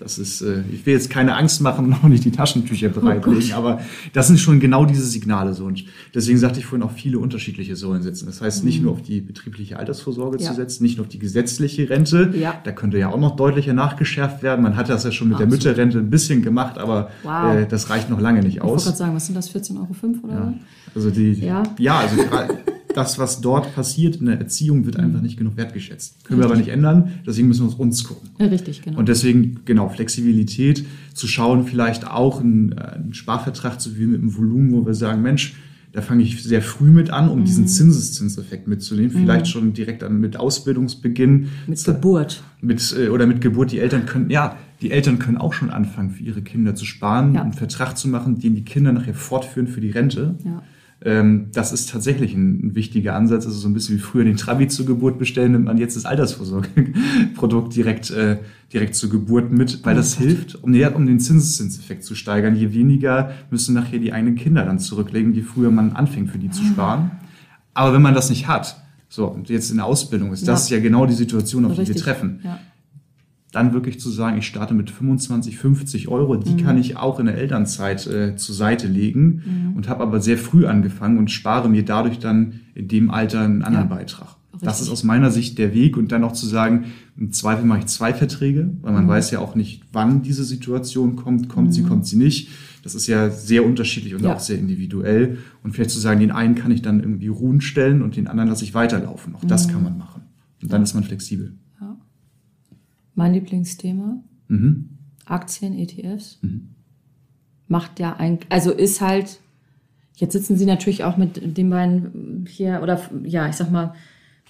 [0.00, 3.00] Das ist, äh, ich will jetzt keine Angst machen und auch nicht die Taschentücher oh
[3.00, 3.80] bereitlegen, oh aber
[4.12, 5.66] das sind schon genau diese Signale so.
[5.66, 5.84] Und
[6.14, 8.26] deswegen sagte ich vorhin auch viele unterschiedliche Säulen setzen.
[8.26, 8.84] Das heißt, nicht mhm.
[8.84, 10.50] nur auf die betriebliche Altersvorsorge ja.
[10.50, 12.32] zu setzen, nicht nur auf die gesetzliche Rente.
[12.34, 12.54] Ja.
[12.64, 14.62] Da könnte ja auch noch deutlicher nachgeschärft werden.
[14.62, 15.64] Man hat das ja schon mit Absolut.
[15.64, 17.54] der Mütterrente ein bisschen gemacht, aber wow.
[17.54, 18.68] äh, das reicht noch lange nicht aus.
[18.68, 20.34] Ich wollte gerade sagen, was sind das, 14,05 Euro oder?
[20.34, 20.54] Ja.
[20.94, 22.16] Also die, ja, ja also
[22.94, 26.24] das, was dort passiert in der Erziehung, wird einfach nicht genug wertgeschätzt.
[26.24, 26.48] Können richtig.
[26.48, 28.30] wir aber nicht ändern, deswegen müssen wir uns gucken.
[28.38, 28.98] Richtig, genau.
[28.98, 34.20] Und deswegen, genau, Flexibilität zu schauen, vielleicht auch einen, äh, einen Sparvertrag zu wählen mit
[34.20, 35.54] einem Volumen, wo wir sagen, Mensch,
[35.92, 37.44] da fange ich sehr früh mit an, um mhm.
[37.44, 39.10] diesen Zinseszinseffekt mitzunehmen.
[39.10, 39.50] Vielleicht mhm.
[39.50, 41.48] schon direkt an, mit Ausbildungsbeginn.
[41.66, 42.44] Mit Geburt.
[42.60, 43.72] Mit, äh, oder mit Geburt.
[43.72, 47.34] Die Eltern können, ja, die Eltern können auch schon anfangen, für ihre Kinder zu sparen,
[47.34, 47.42] ja.
[47.42, 50.36] einen Vertrag zu machen, den die Kinder nachher fortführen für die Rente.
[50.44, 50.62] Ja.
[51.02, 53.46] Ähm, das ist tatsächlich ein, ein, wichtiger Ansatz.
[53.46, 56.04] Also so ein bisschen wie früher den Trabi zur Geburt bestellen, nimmt man jetzt das
[56.04, 58.38] Altersvorsorgeprodukt direkt, äh,
[58.72, 62.54] direkt zur Geburt mit, weil das hilft, um, um den Zinseszinseffekt zu steigern.
[62.54, 66.50] Je weniger müssen nachher die eigenen Kinder dann zurücklegen, je früher man anfängt, für die
[66.50, 67.12] zu sparen.
[67.72, 70.52] Aber wenn man das nicht hat, so, und jetzt in der Ausbildung ist, ja.
[70.52, 71.88] das ist ja genau die Situation, auf Richtig.
[71.88, 72.40] die wir treffen.
[72.44, 72.60] Ja
[73.52, 76.56] dann wirklich zu sagen, ich starte mit 25, 50 Euro, die mhm.
[76.58, 79.76] kann ich auch in der Elternzeit äh, zur Seite legen mhm.
[79.76, 83.62] und habe aber sehr früh angefangen und spare mir dadurch dann in dem Alter einen
[83.62, 83.96] anderen ja.
[83.96, 84.36] Beitrag.
[84.52, 84.66] Richtig.
[84.68, 86.86] Das ist aus meiner Sicht der Weg und dann auch zu sagen,
[87.16, 89.08] im Zweifel mache ich zwei Verträge, weil man mhm.
[89.08, 91.88] weiß ja auch nicht, wann diese Situation kommt, kommt sie, mhm.
[91.88, 92.50] kommt sie nicht.
[92.82, 94.34] Das ist ja sehr unterschiedlich und ja.
[94.34, 95.38] auch sehr individuell.
[95.62, 98.48] Und vielleicht zu sagen, den einen kann ich dann irgendwie ruhen stellen und den anderen
[98.48, 99.34] lasse ich weiterlaufen.
[99.34, 99.72] Auch das mhm.
[99.72, 100.22] kann man machen.
[100.62, 101.54] Und dann ist man flexibel.
[103.20, 104.24] Mein Lieblingsthema.
[104.48, 104.88] Mhm.
[105.26, 106.38] Aktien, ETFs.
[106.40, 106.70] Mhm.
[107.68, 109.40] Macht ja ein, also ist halt,
[110.16, 113.92] jetzt sitzen Sie natürlich auch mit den beiden hier, oder ja, ich sag mal,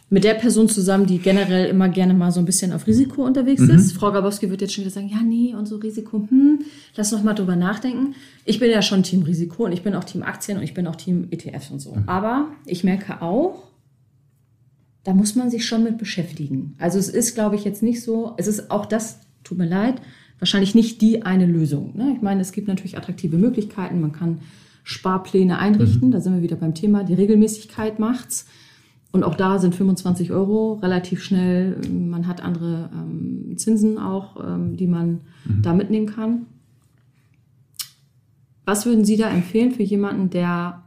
[0.09, 3.63] mit der Person zusammen, die generell immer gerne mal so ein bisschen auf Risiko unterwegs
[3.63, 3.71] mhm.
[3.71, 3.93] ist.
[3.93, 6.61] Frau Gabowski wird jetzt schon wieder sagen, ja, nee, und so Risiko, hm,
[6.95, 8.15] lass noch mal drüber nachdenken.
[8.45, 10.87] Ich bin ja schon Team Risiko und ich bin auch Team Aktien und ich bin
[10.87, 11.95] auch Team ETFs und so.
[11.95, 12.05] Mhm.
[12.07, 13.70] Aber ich merke auch,
[15.05, 16.75] da muss man sich schon mit beschäftigen.
[16.79, 20.01] Also es ist, glaube ich, jetzt nicht so, es ist auch das, tut mir leid,
[20.39, 21.97] wahrscheinlich nicht die eine Lösung.
[21.97, 22.13] Ne?
[22.17, 24.41] Ich meine, es gibt natürlich attraktive Möglichkeiten, man kann
[24.85, 26.13] Sparpläne einrichten, mhm.
[26.13, 28.47] da sind wir wieder beim Thema, die Regelmäßigkeit macht's.
[29.13, 31.77] Und auch da sind 25 Euro relativ schnell.
[31.91, 35.63] Man hat andere ähm, Zinsen auch, ähm, die man mhm.
[35.63, 36.47] da mitnehmen kann.
[38.65, 40.85] Was würden Sie da empfehlen für jemanden, der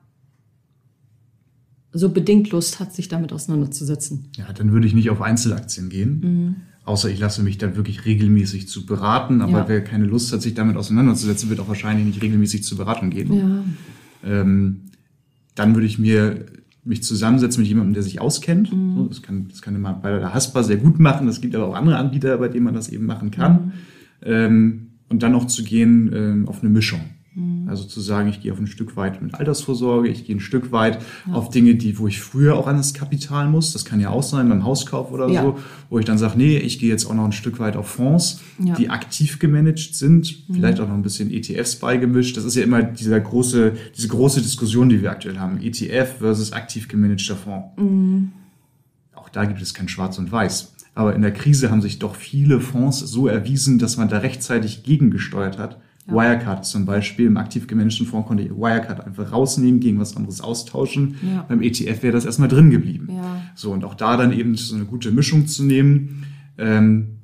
[1.93, 4.29] so bedingt Lust hat, sich damit auseinanderzusetzen.
[4.36, 6.19] Ja, dann würde ich nicht auf Einzelaktien gehen.
[6.19, 6.56] Mhm.
[6.86, 9.41] Außer ich lasse mich dann wirklich regelmäßig zu beraten.
[9.41, 9.67] Aber ja.
[9.69, 13.34] wer keine Lust hat, sich damit auseinanderzusetzen, wird auch wahrscheinlich nicht regelmäßig zur Beratung gehen.
[13.34, 13.63] Ja.
[14.41, 14.82] Ähm,
[15.56, 16.45] dann würde ich mir
[16.84, 18.73] mich zusammensetzen mit jemandem, der sich auskennt.
[18.73, 19.06] Mhm.
[19.08, 21.27] das, kann, das kann man bei der Haspa sehr gut machen.
[21.27, 23.53] Es gibt aber auch andere Anbieter, bei denen man das eben machen kann.
[23.53, 23.71] Mhm.
[24.25, 27.01] Ähm, und dann noch zu gehen ähm, auf eine Mischung.
[27.35, 27.67] Mhm.
[27.67, 30.71] Also zu sagen, ich gehe auf ein Stück weit mit Altersvorsorge, ich gehe ein Stück
[30.71, 31.33] weit ja.
[31.33, 33.73] auf Dinge, die, wo ich früher auch an das Kapital muss.
[33.73, 35.41] Das kann ja auch sein beim Hauskauf oder ja.
[35.41, 37.87] so, wo ich dann sage, nee, ich gehe jetzt auch noch ein Stück weit auf
[37.87, 38.75] Fonds, ja.
[38.75, 40.53] die aktiv gemanagt sind, mhm.
[40.53, 42.37] vielleicht auch noch ein bisschen ETFs beigemischt.
[42.37, 45.59] Das ist ja immer dieser große, diese große Diskussion, die wir aktuell haben.
[45.61, 47.69] ETF versus aktiv gemanagter Fonds.
[47.77, 48.31] Mhm.
[49.15, 50.73] Auch da gibt es kein Schwarz und Weiß.
[50.95, 54.83] Aber in der Krise haben sich doch viele Fonds so erwiesen, dass man da rechtzeitig
[54.83, 56.13] gegengesteuert hat ja.
[56.13, 60.41] Wirecard zum Beispiel, im aktiv gemanagten Fonds konnte ich Wirecard einfach rausnehmen, gegen was anderes
[60.41, 61.15] austauschen.
[61.21, 61.43] Ja.
[61.43, 63.09] Beim ETF wäre das erstmal drin geblieben.
[63.11, 63.41] Ja.
[63.55, 66.25] So, und auch da dann eben so eine gute Mischung zu nehmen.
[66.57, 67.19] Ähm,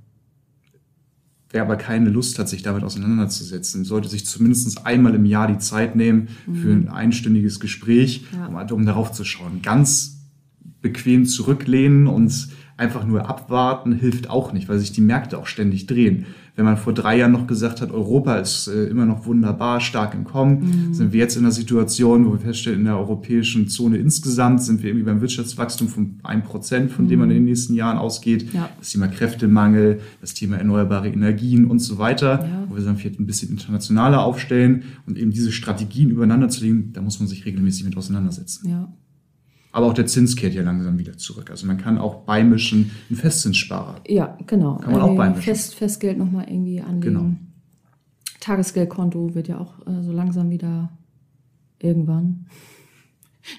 [1.51, 5.57] wer aber keine Lust hat, sich damit auseinanderzusetzen, sollte sich zumindest einmal im Jahr die
[5.57, 6.55] Zeit nehmen mhm.
[6.55, 9.61] für ein einstündiges Gespräch, um, um darauf zu schauen.
[9.61, 10.19] Ganz
[10.81, 15.85] bequem zurücklehnen und einfach nur abwarten hilft auch nicht, weil sich die Märkte auch ständig
[15.87, 16.25] drehen.
[16.59, 20.13] Wenn man vor drei Jahren noch gesagt hat, Europa ist äh, immer noch wunderbar, stark
[20.13, 20.93] im Kommen, mhm.
[20.93, 24.83] sind wir jetzt in einer Situation, wo wir feststellen, in der europäischen Zone insgesamt sind
[24.83, 27.09] wir irgendwie beim Wirtschaftswachstum von ein Prozent, von mhm.
[27.11, 28.51] dem man in den nächsten Jahren ausgeht.
[28.51, 28.69] Ja.
[28.77, 32.65] Das Thema Kräftemangel, das Thema erneuerbare Energien und so weiter, ja.
[32.67, 36.91] wo wir dann vielleicht ein bisschen internationaler aufstellen und eben diese Strategien übereinander zu legen,
[36.91, 38.67] da muss man sich regelmäßig mit auseinandersetzen.
[38.67, 38.91] Ja.
[39.71, 41.51] Aber auch der Zins kehrt ja langsam wieder zurück.
[41.51, 44.01] Also man kann auch beimischen einen Festzinssparer.
[44.08, 44.77] Ja, genau.
[44.77, 45.43] Kann man auch beimischen.
[45.43, 47.01] Fest, Festgeld nochmal irgendwie anlegen.
[47.01, 47.36] Genau.
[48.39, 50.89] Tagesgeldkonto wird ja auch äh, so langsam wieder
[51.77, 52.47] irgendwann.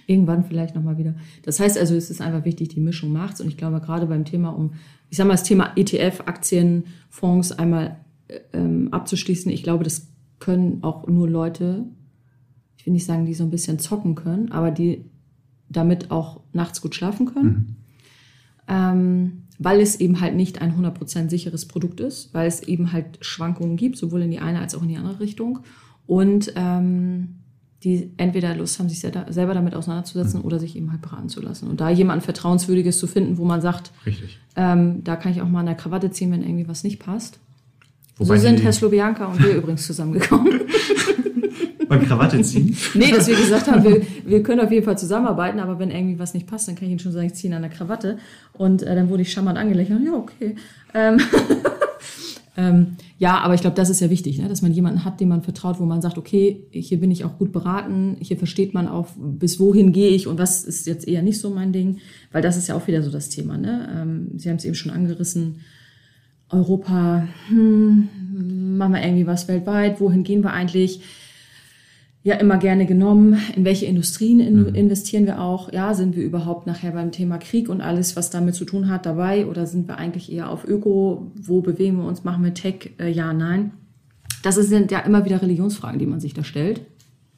[0.07, 1.15] Irgendwann vielleicht nochmal wieder.
[1.43, 3.41] Das heißt also, es ist einfach wichtig, die Mischung macht's.
[3.41, 4.75] Und ich glaube, gerade beim Thema um,
[5.09, 7.97] ich sag mal, das Thema ETF, Aktien, Fonds einmal
[8.53, 11.87] ähm, abzuschließen, ich glaube, das können auch nur Leute,
[12.77, 15.05] ich will nicht sagen, die so ein bisschen zocken können, aber die
[15.71, 17.49] damit auch nachts gut schlafen können.
[17.49, 17.77] Mhm.
[18.69, 23.19] Ähm, weil es eben halt nicht ein 100% sicheres Produkt ist, weil es eben halt
[23.21, 25.61] Schwankungen gibt, sowohl in die eine als auch in die andere Richtung.
[26.07, 27.41] Und ähm,
[27.83, 30.47] die entweder Lust haben, sich selber damit auseinanderzusetzen mhm.
[30.47, 31.69] oder sich eben halt beraten zu lassen.
[31.69, 33.93] Und da jemand Vertrauenswürdiges zu finden, wo man sagt,
[34.57, 37.39] ähm, da kann ich auch mal eine Krawatte ziehen, wenn irgendwie was nicht passt.
[38.17, 40.61] Wobei so sind Herr Slobianka und wir übrigens zusammengekommen.
[41.91, 42.77] Beim Krawatte ziehen?
[42.95, 46.21] nee, dass wir gesagt haben, wir, wir können auf jeden Fall zusammenarbeiten, aber wenn irgendwie
[46.21, 48.19] was nicht passt, dann kann ich Ihnen schon sagen, ich ziehe an der Krawatte.
[48.53, 50.01] Und äh, dann wurde ich charmant angelächelt.
[50.05, 50.55] Ja, okay.
[50.95, 51.21] Ähm,
[52.57, 54.47] ähm, ja, aber ich glaube, das ist ja wichtig, ne?
[54.47, 57.39] dass man jemanden hat, dem man vertraut, wo man sagt, okay, hier bin ich auch
[57.39, 61.23] gut beraten, hier versteht man auch, bis wohin gehe ich und was ist jetzt eher
[61.23, 61.99] nicht so mein Ding,
[62.31, 63.59] weil das ist ja auch wieder so das Thema.
[63.59, 63.89] Ne?
[63.97, 65.57] Ähm, Sie haben es eben schon angerissen
[66.51, 71.01] Europa, hm, machen wir irgendwie was weltweit, wohin gehen wir eigentlich?
[72.23, 73.41] Ja, immer gerne genommen.
[73.57, 74.75] In welche Industrien in, mhm.
[74.75, 75.73] investieren wir auch?
[75.73, 79.07] Ja, sind wir überhaupt nachher beim Thema Krieg und alles, was damit zu tun hat,
[79.07, 79.47] dabei?
[79.47, 81.31] Oder sind wir eigentlich eher auf Öko?
[81.35, 82.23] Wo bewegen wir uns?
[82.23, 82.91] Machen wir Tech?
[82.99, 83.73] Äh, ja, nein.
[84.43, 86.83] Das sind ja immer wieder Religionsfragen, die man sich da stellt.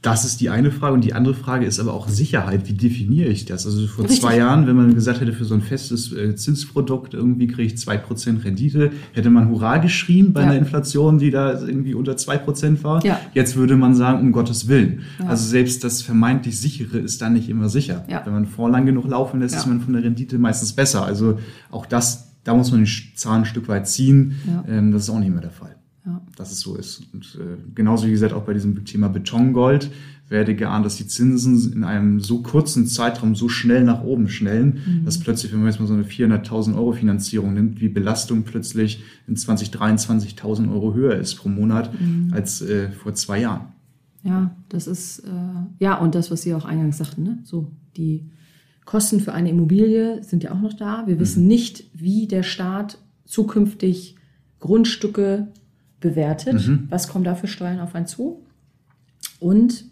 [0.03, 0.95] Das ist die eine Frage.
[0.95, 2.69] Und die andere Frage ist aber auch Sicherheit.
[2.69, 3.65] Wie definiere ich das?
[3.67, 4.21] Also vor Richtig.
[4.21, 7.79] zwei Jahren, wenn man gesagt hätte, für so ein festes äh, Zinsprodukt irgendwie kriege ich
[7.79, 10.49] zwei Prozent Rendite, hätte man Hurra geschrien bei ja.
[10.49, 13.05] einer Inflation, die da irgendwie unter zwei Prozent war.
[13.05, 13.21] Ja.
[13.33, 15.03] Jetzt würde man sagen, um Gottes Willen.
[15.21, 15.29] Ja.
[15.29, 18.05] Also selbst das vermeintlich sichere ist dann nicht immer sicher.
[18.25, 21.07] Wenn man vorlang genug laufen lässt, ist man von der Rendite meistens besser.
[21.07, 21.39] Also
[21.71, 24.35] auch das, da muss man die Zahlen ein Stück weit ziehen.
[24.69, 26.21] Ähm, das ist auch nicht mehr der Fall ja.
[26.37, 27.03] dass es so ist.
[27.13, 29.91] Und äh, genauso wie gesagt, auch bei diesem Thema Betongold
[30.29, 34.81] werde geahnt, dass die Zinsen in einem so kurzen Zeitraum so schnell nach oben schnellen,
[34.85, 35.05] mhm.
[35.05, 39.03] dass plötzlich, wenn man jetzt mal so eine 400.000 Euro Finanzierung nimmt, wie Belastung plötzlich
[39.29, 42.33] in 2023 1.000 Euro höher ist pro Monat mhm.
[42.33, 43.67] als äh, vor zwei Jahren.
[44.25, 45.31] Ja, das ist, äh,
[45.81, 47.39] ja, und das, was Sie auch eingangs sagten, ne?
[47.45, 48.25] so die
[48.85, 51.05] Kosten für eine Immobilie sind ja auch noch da.
[51.07, 51.21] Wir mhm.
[51.21, 54.17] wissen nicht, wie der Staat zukünftig
[54.61, 55.49] Grundstücke
[56.03, 56.67] bewertet.
[56.67, 56.87] Mhm.
[56.91, 58.45] Was kommen da für Steuern auf einen zu?
[59.41, 59.87] Und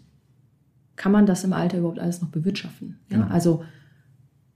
[0.95, 2.99] kann man das im Alter überhaupt alles noch bewirtschaften?
[3.09, 3.19] Ja.
[3.19, 3.63] Ja, also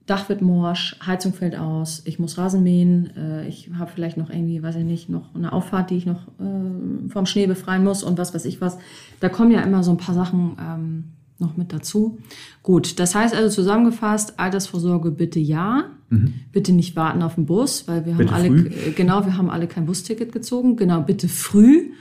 [0.05, 4.29] Dach wird morsch, Heizung fällt aus, ich muss Rasen mähen, äh, ich habe vielleicht noch
[4.29, 8.03] irgendwie, weiß ich nicht, noch eine Auffahrt, die ich noch äh, vom Schnee befreien muss
[8.03, 8.77] und was weiß ich was.
[9.19, 11.03] Da kommen ja immer so ein paar Sachen ähm,
[11.39, 12.17] noch mit dazu.
[12.63, 15.91] Gut, das heißt also zusammengefasst, Altersvorsorge bitte ja.
[16.09, 16.33] Mhm.
[16.51, 18.67] Bitte nicht warten auf den Bus, weil wir bitte haben alle, früh.
[18.67, 20.75] Äh, genau, wir haben alle kein Busticket gezogen.
[20.77, 21.91] Genau, bitte früh.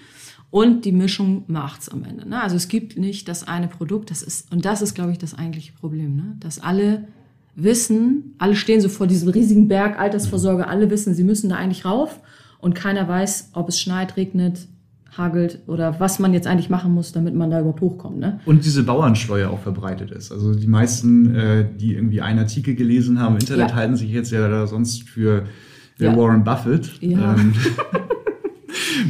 [0.51, 2.29] Und die Mischung macht's am Ende.
[2.29, 2.41] Ne?
[2.41, 5.37] Also es gibt nicht das eine Produkt, das ist, und das ist, glaube ich, das
[5.37, 6.37] eigentliche Problem, ne?
[6.39, 7.09] dass alle
[7.57, 11.85] wissen, alle stehen so vor diesem riesigen Berg Altersvorsorge, alle wissen, sie müssen da eigentlich
[11.85, 12.21] rauf
[12.61, 14.69] und keiner weiß, ob es schneit, regnet,
[15.17, 18.19] hagelt oder was man jetzt eigentlich machen muss, damit man da überhaupt hochkommt.
[18.19, 18.41] Ne?
[18.47, 20.33] Und diese Bauernschleue auch verbreitet ist.
[20.33, 23.77] Also die meisten, äh, die irgendwie einen Artikel gelesen haben im Internet, ja.
[23.77, 25.45] halten sich jetzt ja sonst für
[26.01, 26.17] äh, ja.
[26.17, 27.01] Warren Buffett.
[27.01, 27.35] Ja.
[27.35, 27.55] Ähm,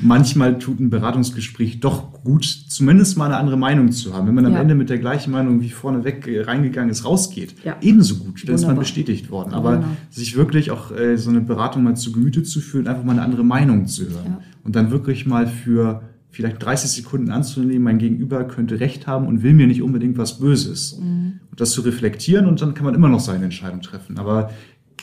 [0.03, 4.27] manchmal tut ein Beratungsgespräch doch gut, zumindest mal eine andere Meinung zu haben.
[4.27, 4.61] Wenn man am ja.
[4.61, 7.77] Ende mit der gleichen Meinung wie vorneweg äh, reingegangen ist, rausgeht, ja.
[7.81, 9.53] ebenso gut, dann ist man bestätigt worden.
[9.53, 9.89] Aber genau.
[10.11, 13.23] sich wirklich auch äh, so eine Beratung mal zu Gemüte zu führen, einfach mal eine
[13.23, 14.41] andere Meinung zu hören ja.
[14.65, 19.43] und dann wirklich mal für vielleicht 30 Sekunden anzunehmen, mein Gegenüber könnte recht haben und
[19.43, 20.99] will mir nicht unbedingt was Böses.
[20.99, 21.41] Mhm.
[21.51, 24.19] Und das zu reflektieren und dann kann man immer noch seine Entscheidung treffen.
[24.19, 24.51] Aber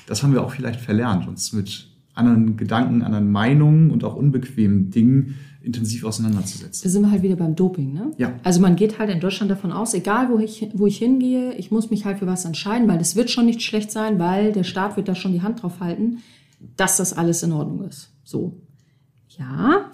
[0.08, 4.89] das haben wir auch vielleicht verlernt, uns mit anderen Gedanken, anderen Meinungen und auch unbequemen
[4.91, 6.84] Dingen intensiv auseinanderzusetzen.
[6.84, 8.12] Da sind wir halt wieder beim Doping, ne?
[8.17, 8.34] Ja.
[8.43, 11.69] Also man geht halt in Deutschland davon aus, egal wo ich, wo ich hingehe, ich
[11.69, 14.63] muss mich halt für was entscheiden, weil das wird schon nicht schlecht sein, weil der
[14.63, 16.17] Staat wird da schon die Hand drauf halten,
[16.78, 18.12] dass das alles in Ordnung ist.
[18.24, 18.60] So.
[19.38, 19.91] Ja,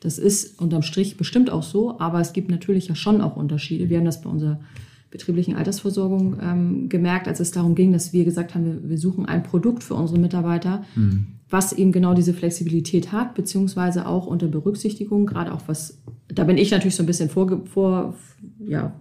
[0.00, 3.90] das ist unterm Strich bestimmt auch so, aber es gibt natürlich ja schon auch Unterschiede.
[3.90, 4.60] Wir haben das bei unserer
[5.10, 9.26] betrieblichen Altersversorgung ähm, gemerkt, als es darum ging, dass wir gesagt haben, wir, wir suchen
[9.26, 14.46] ein Produkt für unsere Mitarbeiter, mhm was eben genau diese Flexibilität hat, beziehungsweise auch unter
[14.46, 18.14] Berücksichtigung, gerade auch was, da bin ich natürlich so ein bisschen vorge, vor,
[18.64, 18.94] ja,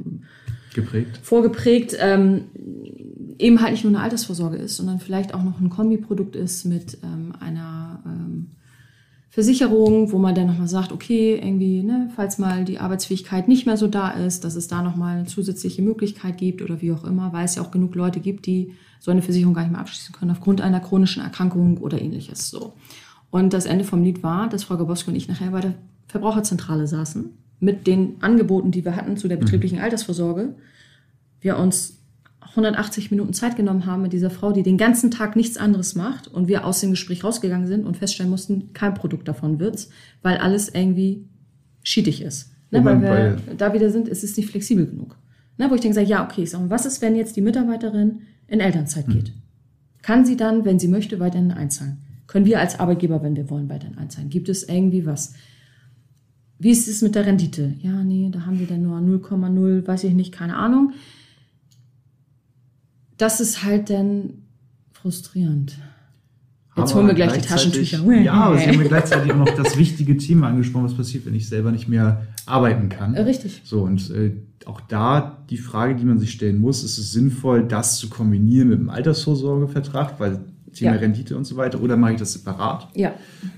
[0.74, 1.20] geprägt.
[1.22, 2.46] vorgeprägt, ähm,
[3.38, 6.98] eben halt nicht nur eine Altersvorsorge ist, sondern vielleicht auch noch ein Kombiprodukt ist mit
[7.04, 8.48] ähm, einer ähm,
[9.40, 13.78] Versicherung, wo man dann nochmal sagt, okay, irgendwie, ne, falls mal die Arbeitsfähigkeit nicht mehr
[13.78, 17.32] so da ist, dass es da nochmal eine zusätzliche Möglichkeit gibt oder wie auch immer,
[17.32, 20.14] weil es ja auch genug Leute gibt, die so eine Versicherung gar nicht mehr abschließen
[20.14, 22.50] können aufgrund einer chronischen Erkrankung oder ähnliches.
[22.50, 22.74] So.
[23.32, 25.76] Und das Ende vom Lied war, dass Frau Gabosko und ich nachher bei der
[26.10, 27.30] Verbraucherzentrale saßen
[27.62, 30.56] mit den Angeboten, die wir hatten zu der betrieblichen Altersvorsorge.
[31.40, 31.99] Wir uns
[32.60, 36.28] 180 Minuten Zeit genommen haben mit dieser Frau, die den ganzen Tag nichts anderes macht
[36.28, 39.90] und wir aus dem Gespräch rausgegangen sind und feststellen mussten, kein Produkt davon wird's,
[40.22, 41.26] weil alles irgendwie
[41.84, 42.52] schiedig ist.
[42.72, 45.18] Ne, weil wir da wieder sind, es ist nicht flexibel genug.
[45.58, 48.60] Ne, wo ich denke, ja, okay, ich sage, was ist, wenn jetzt die Mitarbeiterin in
[48.60, 49.14] Elternzeit hm.
[49.14, 49.34] geht?
[50.02, 51.98] Kann sie dann, wenn sie möchte, weiterhin einzahlen?
[52.28, 54.30] Können wir als Arbeitgeber, wenn wir wollen, weiterhin einzahlen?
[54.30, 55.34] Gibt es irgendwie was?
[56.60, 57.74] Wie ist es mit der Rendite?
[57.82, 60.94] Ja, nee, da haben wir dann nur 0,0, weiß ich nicht, keine Ahnung.
[63.20, 64.46] Das ist halt dann
[64.92, 65.78] frustrierend.
[66.78, 68.02] Jetzt holen wir gleich die Taschentücher.
[68.22, 71.36] Ja, aber Sie haben mir gleichzeitig auch noch das wichtige Thema angesprochen, was passiert, wenn
[71.36, 73.16] ich selber nicht mehr arbeiten kann.
[73.16, 73.62] Äh, richtig.
[73.66, 74.32] So, und äh,
[74.66, 78.70] auch da die Frage, die man sich stellen muss, ist es sinnvoll, das zu kombinieren
[78.70, 80.40] mit einem Altersvorsorgevertrag, weil
[80.74, 81.00] Thema ja.
[81.00, 82.88] Rendite und so weiter, oder mache ich das separat?
[82.96, 83.14] Ja.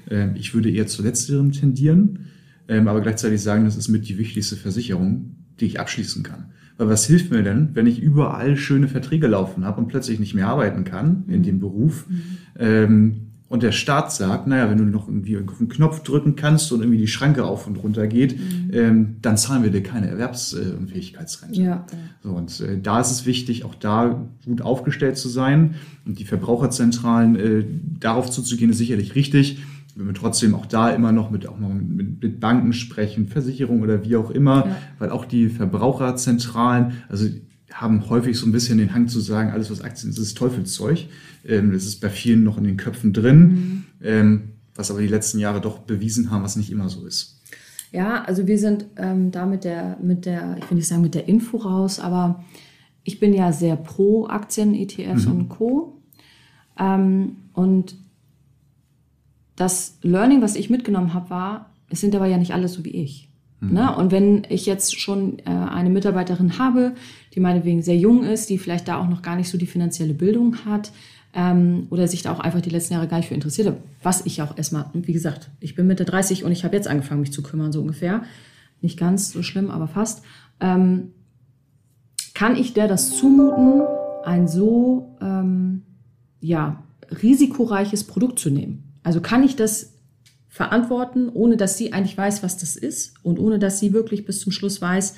[0.09, 2.27] Ähm, ich würde eher zu letzterem tendieren,
[2.67, 6.50] ähm, aber gleichzeitig sagen, das ist mit die wichtigste Versicherung, die ich abschließen kann.
[6.81, 10.33] Weil was hilft mir denn, wenn ich überall schöne Verträge laufen habe und plötzlich nicht
[10.33, 11.43] mehr arbeiten kann in mhm.
[11.43, 12.07] dem Beruf?
[12.09, 12.21] Mhm.
[12.57, 13.15] Ähm,
[13.49, 16.79] und der Staat sagt, naja, wenn du noch irgendwie auf einen Knopf drücken kannst und
[16.79, 18.71] irgendwie die Schranke auf und runter geht, mhm.
[18.73, 21.61] ähm, dann zahlen wir dir keine Erwerbsunfähigkeitsrente.
[21.61, 21.85] Ja.
[22.23, 25.75] So, und äh, da ist es wichtig, auch da gut aufgestellt zu sein.
[26.07, 27.63] Und die Verbraucherzentralen äh,
[27.99, 29.59] darauf zuzugehen, ist sicherlich richtig
[29.95, 33.83] wenn wir trotzdem auch da immer noch mit, auch noch mit, mit Banken sprechen, Versicherungen
[33.83, 34.77] oder wie auch immer, ja.
[34.99, 37.27] weil auch die Verbraucherzentralen, also
[37.71, 41.07] haben häufig so ein bisschen den Hang zu sagen, alles was Aktien ist, ist Teufelszeug.
[41.45, 43.83] Ähm, das ist bei vielen noch in den Köpfen drin, mhm.
[44.01, 44.41] ähm,
[44.75, 47.41] was aber die letzten Jahre doch bewiesen haben, was nicht immer so ist.
[47.91, 51.13] Ja, also wir sind ähm, da mit der, mit der, ich will nicht sagen mit
[51.13, 52.43] der Info raus, aber
[53.03, 55.31] ich bin ja sehr pro Aktien, ETFs mhm.
[55.31, 56.01] und Co.
[56.79, 57.95] Ähm, und
[59.55, 62.91] das Learning, was ich mitgenommen habe, war, es sind aber ja nicht alle so wie
[62.91, 63.29] ich.
[63.59, 63.73] Mhm.
[63.73, 63.95] Ne?
[63.95, 66.93] Und wenn ich jetzt schon äh, eine Mitarbeiterin habe,
[67.33, 70.13] die meinetwegen sehr jung ist, die vielleicht da auch noch gar nicht so die finanzielle
[70.13, 70.91] Bildung hat
[71.33, 74.25] ähm, oder sich da auch einfach die letzten Jahre gar nicht für interessiert hat, was
[74.25, 77.33] ich auch erstmal, wie gesagt, ich bin Mitte 30 und ich habe jetzt angefangen, mich
[77.33, 78.23] zu kümmern, so ungefähr.
[78.81, 80.23] Nicht ganz so schlimm, aber fast.
[80.59, 81.11] Ähm,
[82.33, 83.83] kann ich der das zumuten,
[84.25, 85.83] ein so ähm,
[86.39, 86.83] ja,
[87.21, 88.90] risikoreiches Produkt zu nehmen?
[89.03, 89.93] Also kann ich das
[90.47, 94.41] verantworten, ohne dass sie eigentlich weiß, was das ist und ohne dass sie wirklich bis
[94.41, 95.15] zum Schluss weiß,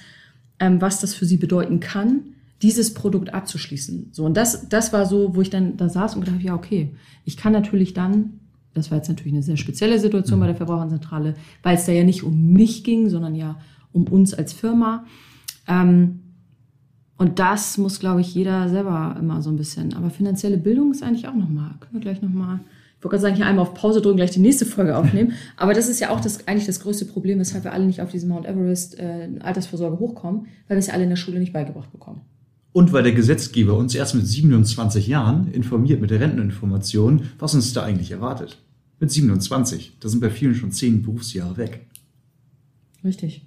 [0.60, 4.10] ähm, was das für sie bedeuten kann, dieses Produkt abzuschließen.
[4.12, 6.96] So und das, das war so, wo ich dann da saß und gedacht, ja okay,
[7.26, 8.40] ich kann natürlich dann,
[8.74, 12.04] das war jetzt natürlich eine sehr spezielle Situation bei der Verbraucherzentrale, weil es da ja
[12.04, 13.60] nicht um mich ging, sondern ja
[13.92, 15.06] um uns als Firma.
[15.68, 16.20] Ähm,
[17.18, 19.94] und das muss, glaube ich, jeder selber immer so ein bisschen.
[19.94, 22.60] Aber finanzielle Bildung ist eigentlich auch nochmal, können wir gleich nochmal
[23.04, 25.34] ich wollte gerade sagen, hier einmal auf Pause drücken, gleich die nächste Folge aufnehmen.
[25.58, 28.12] Aber das ist ja auch das, eigentlich das größte Problem, weshalb wir alle nicht auf
[28.12, 31.52] diese Mount Everest äh, Altersvorsorge hochkommen, weil wir es ja alle in der Schule nicht
[31.52, 32.22] beigebracht bekommen.
[32.72, 37.74] Und weil der Gesetzgeber uns erst mit 27 Jahren informiert mit der Renteninformation, was uns
[37.74, 38.58] da eigentlich erwartet.
[39.02, 39.98] Mit 27.
[40.00, 41.86] Da sind bei vielen schon zehn Berufsjahre weg.
[43.04, 43.46] Richtig.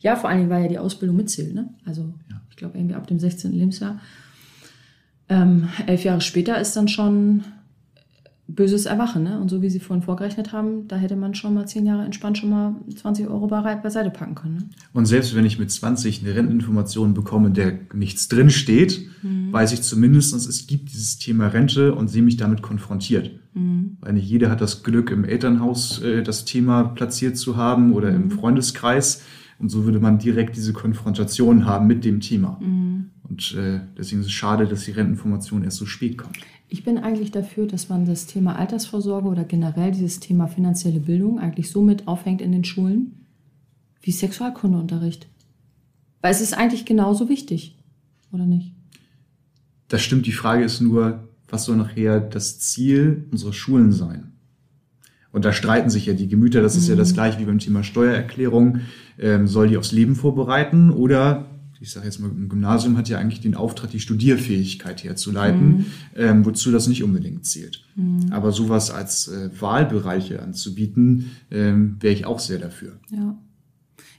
[0.00, 1.54] Ja, vor allen Dingen, weil ja die Ausbildung mitzählt.
[1.54, 1.68] Ne?
[1.84, 2.40] Also ja.
[2.48, 3.52] ich glaube irgendwie ab dem 16.
[3.52, 4.00] Lebensjahr.
[5.28, 7.44] Ähm, elf Jahre später ist dann schon
[8.56, 9.22] böses Erwachen.
[9.22, 9.38] Ne?
[9.38, 12.38] Und so wie Sie vorhin vorgerechnet haben, da hätte man schon mal zehn Jahre entspannt
[12.38, 14.56] schon mal 20 Euro beiseite packen können.
[14.56, 14.64] Ne?
[14.92, 19.52] Und selbst wenn ich mit 20 eine Renteninformation bekomme, der nichts drin steht, mhm.
[19.52, 23.30] weiß ich zumindest, es gibt dieses Thema Rente und sehe mich damit konfrontiert.
[23.54, 23.98] Mhm.
[24.00, 28.10] Weil nicht jeder hat das Glück, im Elternhaus äh, das Thema platziert zu haben oder
[28.10, 28.16] mhm.
[28.16, 29.22] im Freundeskreis.
[29.58, 32.58] Und so würde man direkt diese Konfrontation haben mit dem Thema.
[32.60, 33.10] Mhm.
[33.22, 36.38] Und äh, deswegen ist es schade, dass die Renteninformation erst so spät kommt.
[36.68, 41.38] Ich bin eigentlich dafür, dass man das Thema Altersvorsorge oder generell dieses Thema finanzielle Bildung
[41.38, 43.26] eigentlich so mit aufhängt in den Schulen
[44.02, 45.28] wie Sexualkundeunterricht.
[46.20, 47.76] Weil es ist eigentlich genauso wichtig,
[48.32, 48.72] oder nicht?
[49.88, 50.26] Das stimmt.
[50.26, 54.32] Die Frage ist nur, was soll nachher das Ziel unserer Schulen sein?
[55.30, 56.62] Und da streiten sich ja die Gemüter.
[56.62, 56.94] Das ist mhm.
[56.94, 58.80] ja das gleiche wie beim Thema Steuererklärung.
[59.18, 61.46] Ähm, soll die aufs Leben vorbereiten oder
[61.80, 65.86] ich sage jetzt mal, ein Gymnasium hat ja eigentlich den Auftrag, die Studierfähigkeit herzuleiten, mhm.
[66.14, 67.84] ähm, wozu das nicht unbedingt zählt.
[67.96, 68.26] Mhm.
[68.30, 72.98] Aber sowas als äh, Wahlbereiche anzubieten, ähm, wäre ich auch sehr dafür.
[73.10, 73.38] Ja.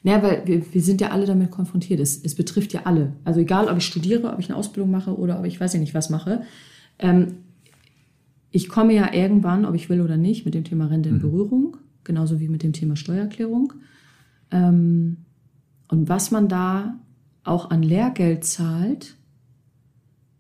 [0.04, 2.00] Naja, weil wir, wir sind ja alle damit konfrontiert.
[2.00, 3.14] Es, es betrifft ja alle.
[3.24, 5.80] Also egal, ob ich studiere, ob ich eine Ausbildung mache oder ob ich weiß ja
[5.80, 6.44] nicht was mache.
[7.00, 7.38] Ähm,
[8.52, 11.22] ich komme ja irgendwann, ob ich will oder nicht, mit dem Thema Rente in mhm.
[11.22, 13.74] Berührung, genauso wie mit dem Thema Steuererklärung.
[14.52, 15.18] Ähm,
[15.90, 17.00] und was man da
[17.48, 19.16] auch an Lehrgeld zahlt,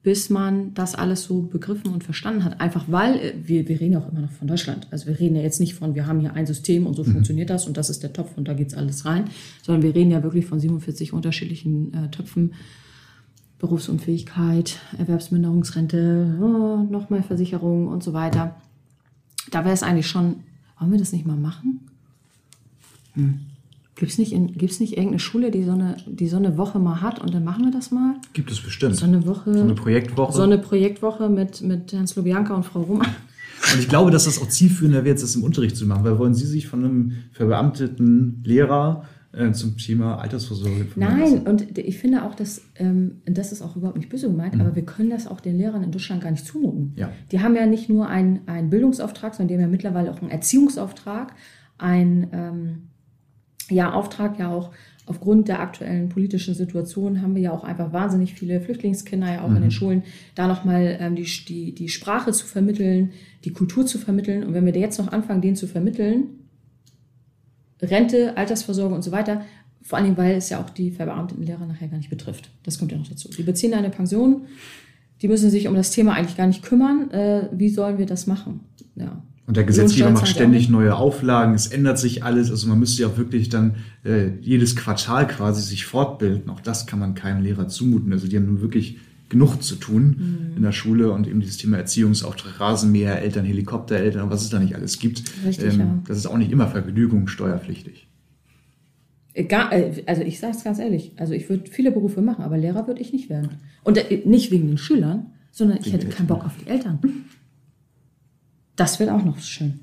[0.04, 2.62] bis man das alles so begriffen und verstanden hat.
[2.62, 4.88] Einfach weil, äh, wir, wir reden ja auch immer noch von Deutschland.
[4.92, 7.14] Also wir reden ja jetzt nicht von, wir haben hier ein System und so mhm.
[7.14, 9.26] funktioniert das und das ist der Topf und da geht's alles rein,
[9.64, 12.54] sondern wir reden ja wirklich von 47 unterschiedlichen äh, Töpfen.
[13.60, 18.56] Berufsunfähigkeit, Erwerbsminderungsrente, oh, nochmal Versicherung und so weiter.
[19.50, 20.44] Da wäre es eigentlich schon,
[20.80, 21.82] wollen wir das nicht mal machen?
[23.14, 23.40] Hm.
[23.98, 27.02] Gibt es nicht, gibt's nicht irgendeine Schule, die so, eine, die so eine Woche mal
[27.02, 28.16] hat und dann machen wir das mal?
[28.34, 28.96] Gibt es bestimmt.
[28.96, 29.54] So eine Woche.
[29.54, 30.34] So eine Projektwoche.
[30.34, 33.08] So eine Projektwoche mit, mit Herrn Slobianka und Frau Roman.
[33.74, 36.36] Und ich glaube, dass das auch zielführender wird, das im Unterricht zu machen, weil wollen
[36.36, 42.36] Sie sich von einem verbeamteten Lehrer äh, zum Thema Altersvorsorge Nein, und ich finde auch,
[42.36, 44.62] dass, ähm, das ist auch überhaupt nicht böse gemeint, mhm.
[44.62, 46.94] aber wir können das auch den Lehrern in Deutschland gar nicht zumuten.
[46.96, 47.12] Ja.
[47.32, 50.30] Die haben ja nicht nur einen, einen Bildungsauftrag, sondern die haben ja mittlerweile auch einen
[50.30, 51.34] Erziehungsauftrag,
[51.78, 52.87] einen ähm,
[53.70, 54.72] ja, Auftrag ja auch
[55.08, 59.50] aufgrund der aktuellen politischen Situation haben wir ja auch einfach wahnsinnig viele Flüchtlingskinder ja auch
[59.50, 59.56] mhm.
[59.56, 59.72] in den mhm.
[59.72, 60.04] Schulen,
[60.36, 63.12] da nochmal ähm, die, die, die Sprache zu vermitteln,
[63.46, 64.44] die Kultur zu vermitteln.
[64.44, 66.26] Und wenn wir jetzt noch anfangen, den zu vermitteln,
[67.82, 69.44] Rente, Altersvorsorge und so weiter,
[69.82, 72.50] vor allen Dingen, weil es ja auch die verbeamteten Lehrer nachher gar nicht betrifft.
[72.64, 73.30] Das kommt ja noch dazu.
[73.30, 74.48] Die beziehen eine Pension,
[75.22, 77.10] die müssen sich um das Thema eigentlich gar nicht kümmern.
[77.12, 78.62] Äh, wie sollen wir das machen?
[78.96, 79.24] Ja.
[79.48, 82.52] Und der Gesetzgeber macht ständig neue Auflagen, es ändert sich alles.
[82.52, 86.50] Also man müsste ja auch wirklich dann äh, jedes Quartal quasi sich fortbilden.
[86.50, 88.12] Auch das kann man keinem Lehrer zumuten.
[88.12, 88.98] Also die haben nun wirklich
[89.30, 90.16] genug zu tun
[90.52, 90.58] mhm.
[90.58, 94.76] in der Schule und eben dieses Thema Erziehungsauftrag, Rasenmäher, Eltern, Helikoptereltern, was es da nicht
[94.76, 95.24] alles gibt.
[95.46, 96.00] Richtig, ähm, ja.
[96.08, 98.08] Das ist auch nicht immer Vergnügung steuerpflichtig.
[99.34, 102.58] Egal, äh, also ich sage es ganz ehrlich, also ich würde viele Berufe machen, aber
[102.58, 103.50] Lehrer würde ich nicht werden.
[103.84, 107.00] Und äh, nicht wegen den Schülern, sondern ich hätte keinen Bock auf die Eltern.
[108.78, 109.82] Das wird auch noch schön.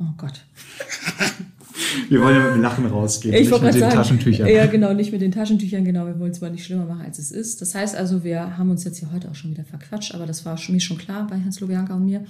[0.00, 0.44] Oh Gott.
[2.08, 4.48] Wir wollen ja mit dem Lachen rausgehen, ich nicht mit den sagen, Taschentüchern.
[4.48, 6.06] Ja, genau, nicht mit den Taschentüchern, genau.
[6.06, 7.60] Wir wollen es mal nicht schlimmer machen, als es ist.
[7.60, 10.44] Das heißt also, wir haben uns jetzt hier heute auch schon wieder verquatscht, aber das
[10.44, 12.24] war mir schon klar bei Hans Lobianka und mir.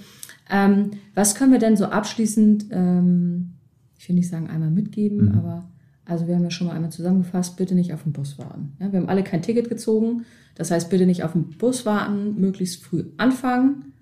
[0.49, 3.53] Ähm, was können wir denn so abschließend, ähm,
[3.97, 5.37] ich will nicht sagen einmal mitgeben, mhm.
[5.37, 5.69] aber
[6.05, 8.73] also wir haben ja schon mal einmal zusammengefasst, bitte nicht auf den Bus warten.
[8.79, 10.25] Ja, wir haben alle kein Ticket gezogen.
[10.55, 13.92] Das heißt, bitte nicht auf den Bus warten, möglichst früh anfangen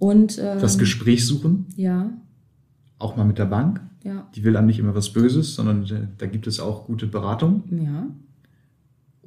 [0.00, 1.66] und, ähm, das Gespräch suchen.
[1.76, 2.10] Ja.
[2.98, 3.80] Auch mal mit der Bank.
[4.02, 4.26] Ja.
[4.34, 5.86] Die will einem nicht immer was Böses, sondern
[6.16, 7.64] da gibt es auch gute Beratung.
[7.70, 8.06] Ja.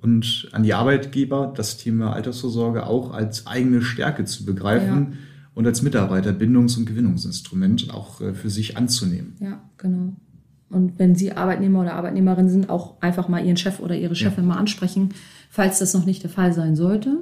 [0.01, 5.17] Und an die Arbeitgeber das Thema Altersvorsorge auch als eigene Stärke zu begreifen ja.
[5.53, 9.35] und als Mitarbeiterbindungs- und Gewinnungsinstrument auch äh, für sich anzunehmen.
[9.39, 10.13] Ja, genau.
[10.69, 14.45] Und wenn Sie Arbeitnehmer oder Arbeitnehmerin sind, auch einfach mal Ihren Chef oder Ihre Chefin
[14.45, 14.49] ja.
[14.49, 15.09] mal ansprechen,
[15.51, 17.19] falls das noch nicht der Fall sein sollte.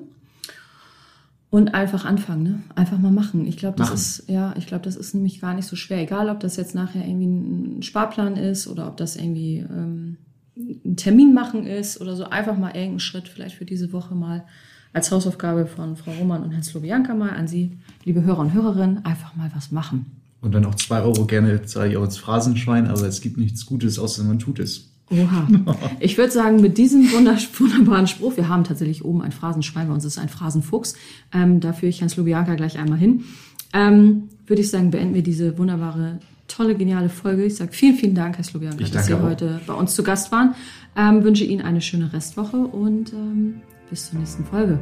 [1.52, 2.62] Und einfach anfangen, ne?
[2.76, 3.46] Einfach mal machen.
[3.46, 3.96] Ich glaube, das machen.
[3.96, 6.00] ist, ja, ich glaube, das ist nämlich gar nicht so schwer.
[6.00, 10.16] Egal, ob das jetzt nachher irgendwie ein Sparplan ist oder ob das irgendwie ähm,
[10.56, 12.24] ein Termin machen ist oder so.
[12.24, 14.46] Einfach mal irgendeinen Schritt vielleicht für diese Woche mal
[14.94, 19.06] als Hausaufgabe von Frau Roman und Herrn Slobianka mal an Sie, liebe Hörer und Hörerinnen,
[19.06, 20.06] einfach mal was machen.
[20.42, 23.66] Und dann auch zwei Euro gerne, sage ich auch ins Phrasenschwein, aber es gibt nichts
[23.66, 24.91] Gutes, außer man tut es.
[25.12, 25.48] Oha.
[26.00, 30.06] Ich würde sagen, mit diesem wunderbaren Spruch, wir haben tatsächlich oben ein Phrasenschwein, bei uns
[30.06, 30.96] ist ein Phrasenfuchs,
[31.34, 33.26] ähm, da führe ich Hans Lubianka gleich einmal hin,
[33.74, 37.46] ähm, würde ich sagen, beenden wir diese wunderbare, tolle, geniale Folge.
[37.46, 39.22] Ich sage vielen, vielen Dank, Herr Slobianka, dass Sie auch.
[39.22, 40.56] heute bei uns zu Gast waren.
[40.96, 44.80] Ähm, wünsche Ihnen eine schöne Restwoche und ähm, bis zur nächsten Folge.